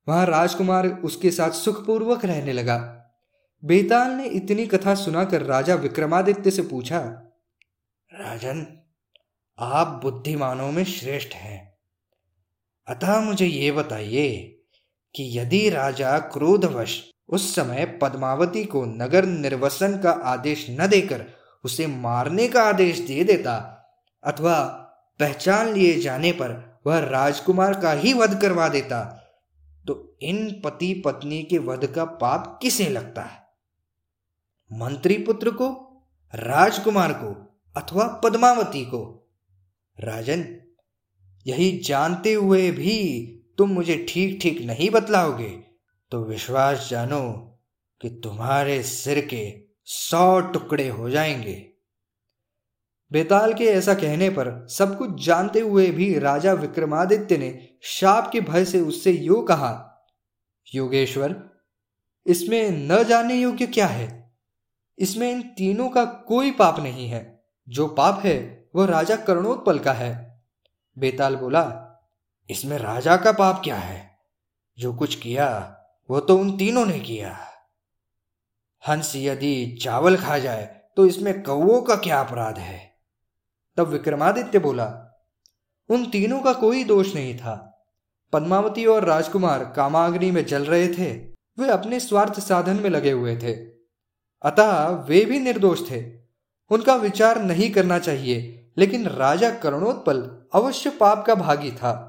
वहाँ 0.07 0.25
राजकुमार 0.25 0.87
उसके 0.87 1.31
साथ 1.31 1.51
सुखपूर्वक 1.51 2.25
रहने 2.25 2.53
लगा। 2.53 2.77
बेताल 3.63 4.11
ने 4.11 4.25
इतनी 4.25 4.65
कथा 4.67 4.95
सुनाकर 4.95 5.41
राजा 5.41 5.75
विक्रमादित्य 5.75 6.51
से 6.51 6.61
पूछा, 6.61 6.99
राजन, 8.09 8.65
आप 9.59 9.99
बुद्धिमानों 10.03 10.71
में 10.71 10.83
श्रेष्ठ 10.83 11.33
हैं। 11.33 11.77
अतः 12.87 13.19
मुझे 13.19 13.45
ये 13.45 13.71
बताइए 13.71 14.29
कि 15.15 15.39
यदि 15.39 15.69
राजा 15.69 16.17
क्रोधवश 16.19 17.01
उस 17.29 17.55
समय 17.55 17.85
पद्मावती 18.01 18.63
को 18.63 18.85
नगर 18.85 19.25
निर्वसन 19.25 19.97
का 19.97 20.11
आदेश 20.11 20.67
न 20.69 20.87
देकर 20.87 21.25
उसे 21.63 21.87
मारने 21.87 22.47
का 22.47 22.63
आदेश 22.63 22.99
दे 22.99 23.23
देता, 23.23 23.75
अथवा 24.23 24.63
पहचान 25.19 25.73
लिए 25.73 25.99
जाने 25.99 26.31
पर 26.31 26.79
वह 26.87 26.99
राजकुमार 26.99 27.79
का 27.79 27.91
ही 27.91 28.13
वध 28.13 28.41
करवा 28.41 28.69
देता। 28.69 29.25
तो 29.87 30.17
इन 30.21 30.61
पति 30.65 30.93
पत्नी 31.05 31.43
के 31.43 31.57
वध 31.57 31.85
का 31.85 32.05
पाप 32.05 32.59
किसे 32.61 32.89
लगता 32.89 33.21
है? 33.21 33.39
मंत्री 34.73 35.17
पुत्र 35.17 35.51
को, 35.51 35.69
राजकुमार 36.35 37.13
को, 37.13 37.61
अथवा 37.77 38.07
पद्मावती 38.07 38.85
को? 38.85 39.31
राजन, 39.99 40.57
यही 41.47 41.77
जानते 41.77 42.33
हुए 42.33 42.71
भी 42.71 43.25
तुम 43.57 43.69
मुझे 43.69 44.05
ठीक 44.09 44.39
ठीक 44.41 44.61
नहीं 44.61 44.89
बतलाओगे। 44.89 45.68
तो 46.11 46.23
विश्वास 46.23 46.87
जानो 46.89 47.31
कि 48.01 48.09
तुम्हारे 48.09 48.83
सिर 48.83 49.25
के 49.25 49.63
सौ 49.83 50.39
टुकड़े 50.39 50.87
हो 50.87 51.09
जाएँगे। 51.09 51.69
बेताल 53.11 53.53
के 53.53 53.65
ऐसा 53.65 53.93
कहने 53.93 54.29
पर 54.29 54.67
सब 54.67 54.97
कुछ 54.97 55.25
जानते 55.25 55.59
हुए 55.59 55.91
भी 55.91 56.19
राजा 56.19 56.53
विक्रमादित्य 56.53 57.37
ने 57.37 57.69
शाप 57.81 58.29
के 58.31 58.41
भय 58.41 58.65
से 58.65 58.81
उससे 58.81 59.11
यो 59.11 59.35
कहा, 59.35 60.03
योगेश्वर, 60.75 61.49
इसमें 62.25 62.71
न 62.71 63.03
जानने 63.03 63.35
योग्य 63.35 63.67
क्या 63.67 63.87
है? 63.87 64.35
इसमें 64.99 65.31
इन 65.31 65.41
तीनों 65.41 65.89
का 65.89 66.05
कोई 66.05 66.51
पाप 66.51 66.79
नहीं 66.79 67.07
है। 67.09 67.43
जो 67.69 67.87
पाप 67.87 68.21
है, 68.25 68.69
वह 68.75 68.85
राजा 68.85 69.15
कर्णोत्पल 69.15 69.79
का 69.79 69.93
है। 69.93 70.43
बेताल 70.97 71.35
बोला, 71.35 71.85
इसमें 72.49 72.77
राजा 72.77 73.17
का 73.17 73.31
पाप 73.31 73.61
क्या 73.63 73.75
है? 73.75 74.19
जो 74.77 74.93
कुछ 74.93 75.15
किया 75.15 75.75
वो 76.09 76.19
तो 76.19 76.37
उन 76.37 76.57
तीनों 76.57 76.85
ने 76.85 76.99
किया। 76.99 77.37
हंस 78.87 79.13
यदि 79.15 79.79
चावल 79.83 80.17
खा 80.17 80.37
जाए 80.39 80.81
तो 80.95 81.05
इसमें 81.05 81.43
कौओं 81.43 81.81
का 81.81 81.95
क्या 81.95 82.21
अपराध 82.21 82.57
है? 82.57 82.91
तब 83.77 83.87
विक्रमादित्य 83.87 84.59
बोला, 84.59 84.87
उन 85.89 86.05
तीनों 86.05 86.41
का 86.41 86.53
कोई 86.53 86.83
दोष 86.83 87.15
नहीं 87.15 87.37
था। 87.37 87.65
पद्मावती 88.33 88.85
और 88.85 89.03
राजकुमार 89.03 89.73
कामाग्नि 89.75 90.31
में 90.31 90.45
जल 90.45 90.65
रहे 90.65 90.87
थे। 90.87 91.13
वे 91.59 91.69
अपने 91.69 91.99
स्वार्थ 91.99 92.39
साधन 92.39 92.79
में 92.79 92.89
लगे 92.89 93.11
हुए 93.11 93.37
थे। 93.37 93.53
अतः 94.41 94.87
वे 94.87 95.25
भी 95.25 95.39
निर्दोष 95.39 95.91
थे। 95.91 96.19
उनका 96.69 96.95
विचार 96.95 97.41
नहीं 97.41 97.71
करना 97.71 97.99
चाहिए, 97.99 98.69
लेकिन 98.77 99.07
राजा 99.07 99.51
करुणोत्पल 99.51 100.45
अवश्य 100.53 100.89
पाप 100.89 101.23
का 101.27 101.35
भागी 101.35 101.71
था। 101.71 102.08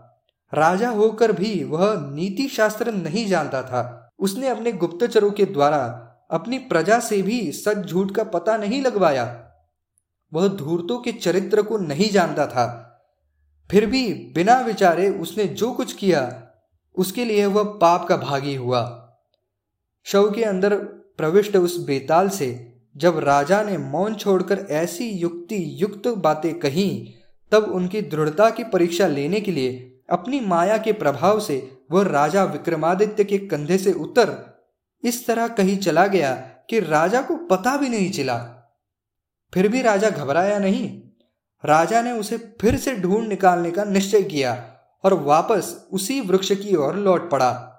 राजा 0.54 0.90
होकर 0.90 1.32
भी 1.32 1.64
वह 1.64 2.10
नीति 2.14 2.48
शास्त्र 2.48 2.92
नहीं 2.92 3.26
जानता 3.26 3.62
था। 3.62 4.10
उसने 4.18 4.48
अपने 4.48 4.72
गुप्तचरों 4.72 5.30
के 5.30 5.44
द्वारा 5.44 6.06
अपनी 6.30 6.58
प्रजा 6.58 7.00
से 7.00 7.22
भी 7.22 7.52
सच 7.52 7.76
झूठ 7.76 8.10
का 8.10 8.24
पता 8.24 8.56
नहीं 8.56 8.82
लगवाया। 8.82 9.50
वह 10.32 10.48
धूर्तों 10.48 10.98
के 10.98 11.12
चरित्र 11.12 11.62
को 11.62 11.78
नहीं 11.78 12.10
जानता 12.10 12.46
था। 12.46 12.86
फिर 13.70 13.86
भी 13.86 14.12
बिना 14.12 14.60
विचारे 14.60 15.08
उसने 15.10 15.44
जो 15.44 15.72
कुछ 15.72 15.92
किया, 15.92 16.48
उसके 16.96 17.24
लिए 17.24 17.46
वह 17.46 17.64
पाप 17.64 18.08
का 18.08 18.16
भागी 18.16 18.54
हुआ। 18.54 18.96
शव 20.04 20.30
के 20.30 20.44
अंदर 20.44 20.76
प्रविष्ट 21.16 21.56
उस 21.56 21.84
बेताल 21.86 22.28
से 22.28 22.76
जब 22.96 23.18
राजा 23.18 23.62
ने 23.62 23.78
मौन 23.78 24.14
छोड़कर 24.14 24.66
ऐसी 24.70 25.10
युक्ति 25.10 25.82
युक्त 25.82 26.08
बातें 26.08 26.58
कही, 26.58 27.14
तब 27.52 27.62
उनकी 27.64 28.02
दृढ़ता 28.02 28.50
की 28.50 28.64
परीक्षा 28.64 29.06
लेने 29.06 29.40
के 29.40 29.52
लिए 29.52 29.89
अपनी 30.10 30.40
माया 30.40 30.78
के 30.78 30.92
प्रभाव 30.92 31.40
से 31.40 31.78
वह 31.90 32.04
राजा 32.04 32.44
विक्रमादित्य 32.44 33.24
के 33.24 33.38
कंधे 33.38 33.78
से 33.78 33.92
उतर 33.92 34.60
इस 35.04 35.26
तरह 35.26 35.48
कहीं 35.48 35.78
चला 35.78 36.06
गया 36.06 36.34
कि 36.34 36.80
राजा 36.80 37.22
को 37.22 37.36
पता 37.36 37.76
भी 37.76 37.88
नहीं 37.88 38.10
चला। 38.10 38.38
फिर 39.54 39.68
भी 39.68 39.82
राजा 39.82 40.10
घबराया 40.10 40.58
नहीं। 40.58 41.02
राजा 41.64 42.02
ने 42.02 42.12
उसे 42.12 42.56
फिर 42.60 42.76
से 42.76 42.96
ढूंढ 42.96 43.28
निकालने 43.28 43.70
का 43.70 43.84
निश्चय 43.84 44.22
किया 44.22 44.74
और 45.04 45.14
वापस 45.14 45.86
उसी 45.92 46.20
वृक्ष 46.20 46.52
की 46.52 46.76
ओर 46.76 46.96
लौट 46.96 47.30
पड़ा। 47.30 47.69